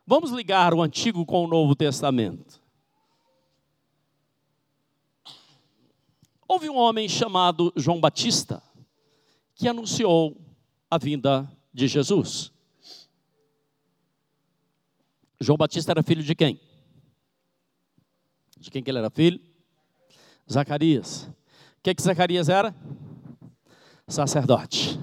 Vamos 0.07 0.31
ligar 0.31 0.75
o 0.75 0.83
Antigo 0.83 1.25
com 1.25 1.45
o 1.45 1.49
Novo 1.49 1.75
Testamento. 1.75 2.61
Houve 6.49 6.69
um 6.69 6.77
homem 6.77 7.09
chamado 7.09 7.73
João 7.77 8.01
Batista 8.01 8.61
que 9.55 9.69
anunciou 9.69 10.37
a 10.91 10.99
vinda 10.99 11.49
de 11.73 11.87
Jesus. 11.87 12.53
João 15.41 15.57
Batista 15.57 15.93
era 15.93 16.03
filho 16.03 16.23
de 16.23 16.35
quem? 16.35 16.61
De 18.61 18.71
quem 18.71 18.83
que 18.83 18.91
ele 18.91 18.99
era 18.99 19.11
filho? 19.11 19.41
Zacarias. 20.51 21.25
O 21.79 21.83
que 21.83 21.95
que 21.95 22.03
Zacarias 22.03 22.49
era? 22.49 22.73
Sacerdote. 24.07 25.01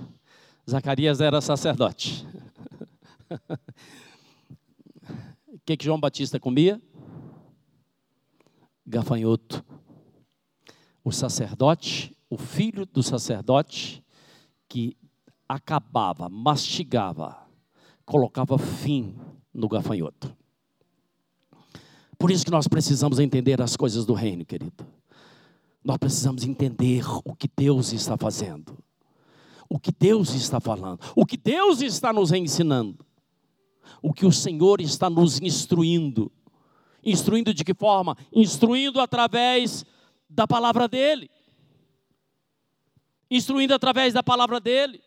Zacarias 0.70 1.20
era 1.20 1.42
sacerdote. 1.42 2.26
O 5.50 5.70
que 5.70 5.76
que 5.76 5.84
João 5.84 6.00
Batista 6.00 6.40
comia? 6.40 6.82
Gafanhoto 8.86 9.66
o 11.08 11.12
sacerdote, 11.14 12.14
o 12.30 12.38
filho 12.38 12.86
do 12.86 13.02
sacerdote, 13.02 14.04
que 14.68 14.98
acabava, 15.48 16.28
mastigava, 16.28 17.48
colocava 18.06 18.58
fim 18.58 19.16
no 19.54 19.70
gafanhoto. 19.70 20.36
Por 22.18 22.32
isso 22.32 22.44
que 22.44 22.52
nós 22.52 22.68
precisamos 22.68 23.20
entender 23.20 23.62
as 23.62 23.76
coisas 23.78 24.06
do 24.06 24.14
reino, 24.14 24.44
querido. 24.44 24.86
Nós 25.84 25.98
precisamos 25.98 26.44
entender 26.44 27.04
o 27.24 27.36
que 27.36 27.50
Deus 27.56 27.94
está 27.94 28.18
fazendo, 28.18 28.78
o 29.70 29.80
que 29.80 29.92
Deus 29.92 30.34
está 30.34 30.60
falando, 30.60 31.00
o 31.16 31.26
que 31.26 31.38
Deus 31.38 31.82
está 31.82 32.12
nos 32.12 32.32
ensinando, 32.32 33.06
o 34.02 34.12
que 34.12 34.26
o 34.26 34.32
Senhor 34.32 34.82
está 34.82 35.10
nos 35.10 35.40
instruindo. 35.40 36.32
Instruindo 37.04 37.54
de 37.54 37.64
que 37.64 37.74
forma? 37.74 38.18
Instruindo 38.34 39.00
através 39.00 39.86
da 40.30 40.46
palavra 40.46 40.88
dele, 40.88 41.30
instruindo 43.30 43.74
através 43.74 44.14
da 44.14 44.24
palavra 44.24 44.60
dele. 44.60 45.02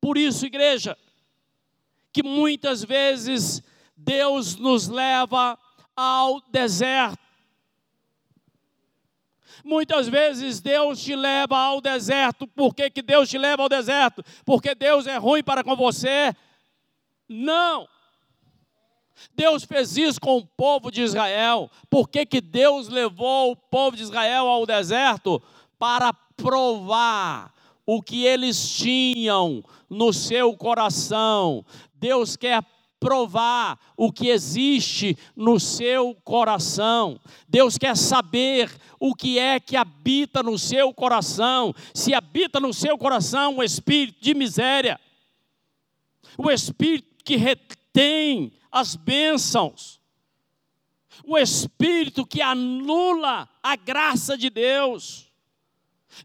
Por 0.00 0.16
isso, 0.16 0.46
igreja, 0.46 0.96
que 2.12 2.22
muitas 2.22 2.82
vezes 2.84 3.62
Deus 3.96 4.56
nos 4.56 4.88
leva 4.88 5.58
ao 5.96 6.40
deserto. 6.50 7.18
Muitas 9.64 10.08
vezes 10.08 10.60
Deus 10.60 11.02
te 11.02 11.16
leva 11.16 11.56
ao 11.56 11.80
deserto. 11.80 12.46
Por 12.46 12.74
que, 12.74 12.90
que 12.90 13.00
Deus 13.00 13.30
te 13.30 13.38
leva 13.38 13.62
ao 13.62 13.68
deserto? 13.68 14.22
Porque 14.44 14.74
Deus 14.74 15.06
é 15.06 15.16
ruim 15.16 15.42
para 15.42 15.64
com 15.64 15.74
você? 15.74 16.34
Não. 17.28 17.88
Deus 19.34 19.64
fez 19.64 19.96
isso 19.96 20.20
com 20.20 20.38
o 20.38 20.46
povo 20.46 20.90
de 20.90 21.02
Israel. 21.02 21.70
Por 21.88 22.08
que, 22.08 22.26
que 22.26 22.40
Deus 22.40 22.88
levou 22.88 23.52
o 23.52 23.56
povo 23.56 23.96
de 23.96 24.02
Israel 24.02 24.48
ao 24.48 24.66
deserto? 24.66 25.42
Para 25.78 26.12
provar 26.12 27.54
o 27.86 28.02
que 28.02 28.24
eles 28.24 28.68
tinham 28.76 29.62
no 29.88 30.12
seu 30.12 30.54
coração. 30.56 31.64
Deus 31.94 32.36
quer 32.36 32.62
provar 33.04 33.78
o 33.98 34.10
que 34.10 34.28
existe 34.28 35.14
no 35.36 35.60
seu 35.60 36.14
coração. 36.24 37.20
Deus 37.46 37.76
quer 37.76 37.94
saber 37.98 38.74
o 38.98 39.14
que 39.14 39.38
é 39.38 39.60
que 39.60 39.76
habita 39.76 40.42
no 40.42 40.58
seu 40.58 40.90
coração. 40.94 41.74
Se 41.92 42.14
habita 42.14 42.58
no 42.58 42.72
seu 42.72 42.96
coração 42.96 43.58
o 43.58 43.62
espírito 43.62 44.22
de 44.22 44.32
miséria, 44.32 44.98
o 46.38 46.50
espírito 46.50 47.22
que 47.22 47.36
retém 47.36 48.54
as 48.72 48.96
bênçãos, 48.96 50.00
o 51.26 51.36
espírito 51.36 52.24
que 52.24 52.40
anula 52.40 53.46
a 53.62 53.76
graça 53.76 54.34
de 54.38 54.48
Deus. 54.48 55.30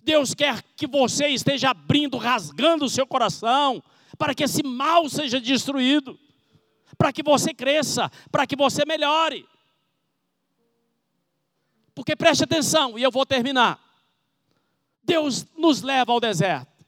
Deus 0.02 0.34
quer 0.34 0.64
que 0.78 0.88
você 0.88 1.28
esteja 1.28 1.72
abrindo, 1.72 2.16
rasgando 2.16 2.86
o 2.86 2.90
seu 2.90 3.06
coração, 3.06 3.84
para 4.18 4.34
que 4.34 4.46
esse 4.46 4.64
mal 4.64 5.10
seja 5.10 5.42
destruído, 5.42 6.18
para 7.00 7.14
que 7.14 7.24
você 7.24 7.54
cresça, 7.54 8.12
para 8.30 8.46
que 8.46 8.58
você 8.58 8.84
melhore. 8.86 9.48
Porque 11.96 12.14
preste 12.14 12.44
atenção, 12.44 13.00
e 13.00 13.04
eu 13.04 13.10
vou 13.10 13.26
terminar. 13.26 13.80
Deus 15.02 15.48
nos 15.58 15.82
leva 15.82 16.12
ao 16.12 16.20
deserto. 16.20 16.86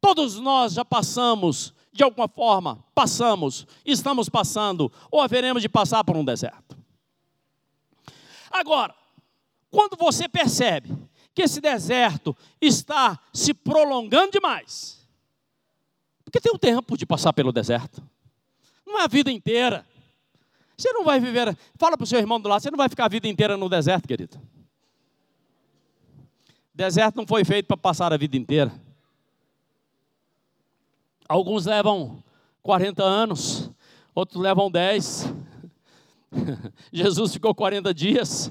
Todos 0.00 0.36
nós 0.36 0.72
já 0.72 0.84
passamos, 0.84 1.74
de 1.92 2.04
alguma 2.04 2.28
forma, 2.28 2.84
passamos, 2.94 3.66
estamos 3.84 4.28
passando, 4.28 4.90
ou 5.10 5.20
haveremos 5.20 5.62
de 5.62 5.68
passar 5.68 6.04
por 6.04 6.16
um 6.16 6.24
deserto. 6.24 6.78
Agora, 8.52 8.94
quando 9.68 9.96
você 9.96 10.28
percebe 10.28 10.96
que 11.34 11.42
esse 11.42 11.60
deserto 11.60 12.36
está 12.60 13.18
se 13.32 13.52
prolongando 13.52 14.30
demais, 14.30 15.04
porque 16.24 16.40
tem 16.40 16.52
um 16.52 16.58
tempo 16.58 16.96
de 16.96 17.04
passar 17.04 17.32
pelo 17.32 17.52
deserto, 17.52 18.00
não 18.90 19.00
é 19.00 19.04
a 19.04 19.08
vida 19.08 19.30
inteira. 19.30 19.86
Você 20.76 20.92
não 20.92 21.04
vai 21.04 21.20
viver, 21.20 21.56
fala 21.76 21.96
para 21.96 22.04
o 22.04 22.06
seu 22.06 22.18
irmão 22.18 22.40
do 22.40 22.48
lado, 22.48 22.62
você 22.62 22.70
não 22.70 22.78
vai 22.78 22.88
ficar 22.88 23.04
a 23.04 23.08
vida 23.08 23.28
inteira 23.28 23.56
no 23.56 23.68
deserto, 23.68 24.08
querido. 24.08 24.40
Deserto 26.74 27.16
não 27.16 27.26
foi 27.26 27.44
feito 27.44 27.66
para 27.66 27.76
passar 27.76 28.12
a 28.12 28.16
vida 28.16 28.36
inteira. 28.36 28.72
Alguns 31.28 31.66
levam 31.66 32.22
40 32.62 33.02
anos, 33.02 33.70
outros 34.14 34.40
levam 34.40 34.70
10. 34.70 35.26
Jesus 36.90 37.32
ficou 37.32 37.54
40 37.54 37.92
dias. 37.92 38.50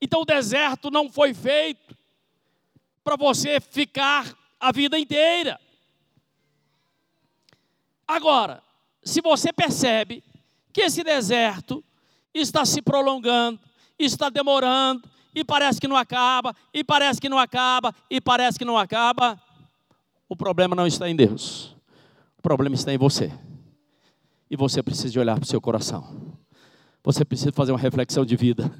Então 0.00 0.22
o 0.22 0.24
deserto 0.24 0.90
não 0.90 1.10
foi 1.10 1.34
feito 1.34 1.96
para 3.02 3.16
você 3.16 3.60
ficar 3.60 4.32
a 4.60 4.70
vida 4.70 4.98
inteira. 4.98 5.60
Agora, 8.06 8.62
se 9.04 9.20
você 9.20 9.52
percebe 9.52 10.22
que 10.72 10.82
esse 10.82 11.02
deserto 11.02 11.84
está 12.32 12.64
se 12.64 12.80
prolongando, 12.80 13.58
está 13.98 14.28
demorando, 14.28 15.02
e 15.34 15.44
parece 15.44 15.80
que 15.80 15.88
não 15.88 15.96
acaba, 15.96 16.54
e 16.72 16.84
parece 16.84 17.20
que 17.20 17.28
não 17.28 17.38
acaba, 17.38 17.94
e 18.10 18.20
parece 18.20 18.58
que 18.58 18.64
não 18.64 18.76
acaba, 18.76 19.40
o 20.28 20.36
problema 20.36 20.74
não 20.74 20.86
está 20.86 21.08
em 21.10 21.16
Deus. 21.16 21.76
O 22.38 22.42
problema 22.42 22.74
está 22.74 22.92
em 22.92 22.96
você. 22.96 23.30
E 24.50 24.56
você 24.56 24.82
precisa 24.82 25.10
de 25.10 25.18
olhar 25.18 25.34
para 25.34 25.44
o 25.44 25.46
seu 25.46 25.60
coração. 25.60 26.38
Você 27.04 27.24
precisa 27.24 27.52
fazer 27.52 27.72
uma 27.72 27.78
reflexão 27.78 28.24
de 28.24 28.34
vida. 28.34 28.72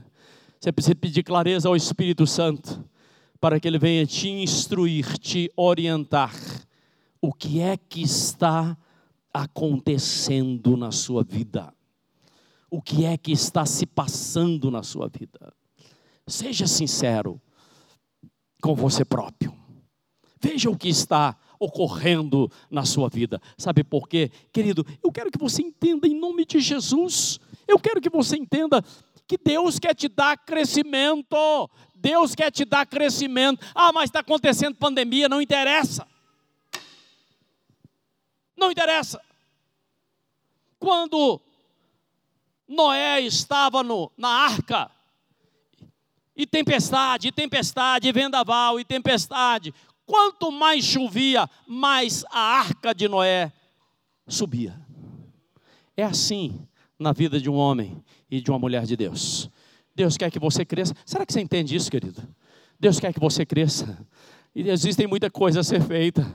Você 0.59 0.73
precisa 0.73 0.95
pedir 0.95 1.23
clareza 1.23 1.68
ao 1.68 1.77
Espírito 1.77 2.27
Santo 2.27 2.83
para 3.41 3.61
que 3.61 3.68
ele 3.68 3.79
venha 3.79 4.07
te 4.07 4.29
instruir, 4.29 5.18
te 5.18 5.53
orientar. 5.55 6.35
O 7.20 7.33
que 7.33 7.61
é 7.61 7.77
que 7.77 8.03
está 8.03 8.77
acontecendo 9.33 10.76
na 10.76 10.91
sua 10.91 11.22
vida? 11.22 11.72
O 12.70 12.80
que 12.80 13.05
é 13.05 13.16
que 13.16 13.33
está 13.33 13.66
se 13.66 13.87
passando 13.87 14.70
na 14.70 14.83
sua 14.83 15.09
vida? 15.09 15.53
Seja 16.26 16.66
sincero 16.66 17.41
com 18.62 18.74
você 18.74 19.05
próprio. 19.05 19.55
Veja 20.41 20.70
o 20.70 20.76
que 20.76 20.89
está 20.89 21.37
ocorrendo 21.59 22.51
na 22.70 22.85
sua 22.85 23.09
vida. 23.09 23.41
Sabe 23.57 23.85
por 23.85 24.09
quê? 24.09 24.30
Querido, 24.53 24.85
eu 25.03 25.12
quero 25.12 25.30
que 25.30 25.39
você 25.39 25.62
entenda 25.62 26.09
em 26.09 26.18
nome 26.18 26.45
de 26.45 26.61
Jesus. 26.61 27.39
Eu 27.68 27.78
quero 27.78 28.01
que 28.01 28.11
você 28.11 28.37
entenda 28.37 28.83
que 29.26 29.39
Deus 29.39 29.78
quer 29.78 29.95
te 29.95 30.09
dar 30.09 30.37
crescimento. 30.37 31.70
Deus 31.95 32.35
quer 32.35 32.51
te 32.51 32.64
dar 32.64 32.85
crescimento. 32.87 33.64
Ah, 33.74 33.93
mas 33.93 34.05
está 34.05 34.20
acontecendo 34.20 34.74
pandemia, 34.74 35.28
não 35.28 35.41
interessa. 35.41 36.07
Não 38.63 38.71
interessa. 38.71 39.21
Quando 40.79 41.41
Noé 42.67 43.21
estava 43.21 43.83
no, 43.83 44.11
na 44.17 44.29
arca, 44.29 44.91
e 46.35 46.47
tempestade, 46.47 47.29
e 47.29 47.33
tempestade, 47.33 48.09
e 48.09 48.13
vendaval, 48.13 48.81
e 48.81 48.85
tempestade, 48.85 49.75
Quanto 50.05 50.51
mais 50.51 50.85
chovia, 50.85 51.49
mais 51.67 52.25
a 52.31 52.39
arca 52.39 52.95
de 52.95 53.09
Noé 53.09 53.53
subia. 54.27 54.79
É 55.97 56.03
assim 56.03 56.67
na 56.99 57.13
vida 57.13 57.41
de 57.41 57.49
um 57.49 57.55
homem 57.55 58.03
e 58.31 58.41
de 58.41 58.51
uma 58.51 58.59
mulher 58.59 58.85
de 58.85 58.97
Deus. 58.97 59.49
Deus 59.95 60.17
quer 60.17 60.31
que 60.31 60.39
você 60.39 60.65
cresça. 60.65 60.95
Será 61.07 61.25
que 61.25 61.33
você 61.33 61.41
entende 61.41 61.77
isso, 61.77 61.91
querido? 61.91 62.23
Deus 62.79 62.99
quer 62.99 63.13
que 63.13 63.21
você 63.21 63.47
cresça. 63.47 63.99
E 64.55 64.69
existem 64.69 65.07
muita 65.07 65.31
coisa 65.31 65.61
a 65.61 65.65
ser 65.65 65.81
feita. 65.83 66.27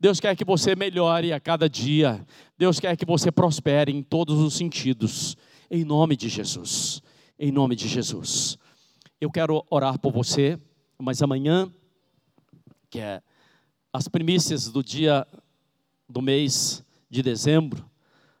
Deus 0.00 0.20
quer 0.20 0.36
que 0.36 0.44
você 0.44 0.76
melhore 0.76 1.32
a 1.32 1.40
cada 1.40 1.68
dia. 1.68 2.24
Deus 2.56 2.78
quer 2.78 2.96
que 2.96 3.04
você 3.04 3.32
prospere 3.32 3.92
em 3.92 4.02
todos 4.02 4.38
os 4.40 4.54
sentidos. 4.54 5.36
Em 5.70 5.84
nome 5.84 6.16
de 6.16 6.28
Jesus. 6.28 7.02
Em 7.38 7.50
nome 7.50 7.74
de 7.74 7.88
Jesus. 7.88 8.56
Eu 9.20 9.30
quero 9.30 9.64
orar 9.70 9.98
por 9.98 10.12
você, 10.12 10.58
mas 10.98 11.22
amanhã 11.22 11.72
que 12.90 13.00
é 13.00 13.20
as 13.92 14.08
primícias 14.08 14.70
do 14.70 14.82
dia 14.82 15.26
do 16.08 16.22
mês 16.22 16.84
de 17.10 17.22
dezembro, 17.22 17.88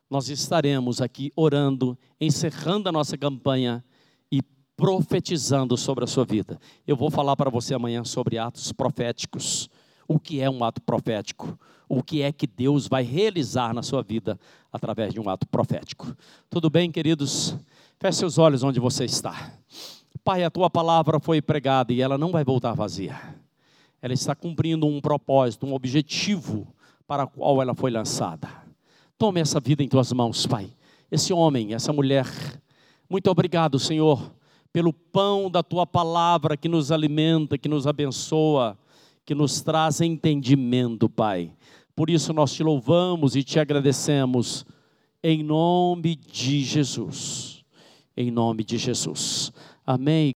nós 0.08 0.28
estaremos 0.28 1.00
aqui 1.00 1.32
orando, 1.36 1.98
encerrando 2.20 2.88
a 2.88 2.92
nossa 2.92 3.16
campanha 3.16 3.84
e 4.32 4.40
profetizando 4.76 5.76
sobre 5.76 6.04
a 6.04 6.06
sua 6.06 6.24
vida. 6.24 6.58
Eu 6.86 6.96
vou 6.96 7.10
falar 7.10 7.36
para 7.36 7.50
você 7.50 7.74
amanhã 7.74 8.04
sobre 8.04 8.38
atos 8.38 8.72
proféticos. 8.72 9.68
O 10.08 10.18
que 10.18 10.40
é 10.40 10.50
um 10.50 10.64
ato 10.64 10.82
profético? 10.82 11.56
O 11.88 12.02
que 12.02 12.22
é 12.22 12.32
que 12.32 12.46
Deus 12.46 12.88
vai 12.88 13.04
realizar 13.04 13.72
na 13.72 13.82
sua 13.82 14.02
vida 14.02 14.40
através 14.72 15.14
de 15.14 15.20
um 15.20 15.28
ato 15.28 15.46
profético? 15.46 16.16
Tudo 16.50 16.68
bem, 16.68 16.90
queridos? 16.90 17.54
Feche 18.00 18.18
seus 18.18 18.38
olhos 18.38 18.64
onde 18.64 18.80
você 18.80 19.04
está. 19.04 19.52
Pai, 20.24 20.42
a 20.42 20.50
tua 20.50 20.68
palavra 20.68 21.20
foi 21.20 21.40
pregada 21.40 21.92
e 21.92 22.02
ela 22.02 22.18
não 22.18 22.32
vai 22.32 22.42
voltar 22.42 22.72
vazia 22.72 23.38
ela 24.00 24.12
está 24.12 24.34
cumprindo 24.34 24.86
um 24.86 25.00
propósito, 25.00 25.66
um 25.66 25.74
objetivo 25.74 26.66
para 27.06 27.24
o 27.24 27.28
qual 27.28 27.60
ela 27.60 27.74
foi 27.74 27.90
lançada. 27.90 28.48
Tome 29.16 29.40
essa 29.40 29.58
vida 29.58 29.82
em 29.82 29.88
tuas 29.88 30.12
mãos, 30.12 30.46
Pai. 30.46 30.70
Esse 31.10 31.32
homem, 31.32 31.74
essa 31.74 31.92
mulher, 31.92 32.26
muito 33.08 33.28
obrigado, 33.30 33.78
Senhor, 33.78 34.32
pelo 34.72 34.92
pão 34.92 35.50
da 35.50 35.62
tua 35.62 35.86
palavra 35.86 36.56
que 36.56 36.68
nos 36.68 36.92
alimenta, 36.92 37.58
que 37.58 37.68
nos 37.68 37.86
abençoa, 37.86 38.78
que 39.28 39.34
nos 39.34 39.60
traz 39.60 40.00
entendimento, 40.00 41.06
Pai. 41.06 41.52
Por 41.94 42.08
isso 42.08 42.32
nós 42.32 42.50
te 42.54 42.62
louvamos 42.62 43.36
e 43.36 43.44
te 43.44 43.60
agradecemos, 43.60 44.64
em 45.22 45.42
nome 45.42 46.16
de 46.16 46.64
Jesus. 46.64 47.62
Em 48.16 48.30
nome 48.30 48.64
de 48.64 48.78
Jesus. 48.78 49.52
Amém. 49.84 50.26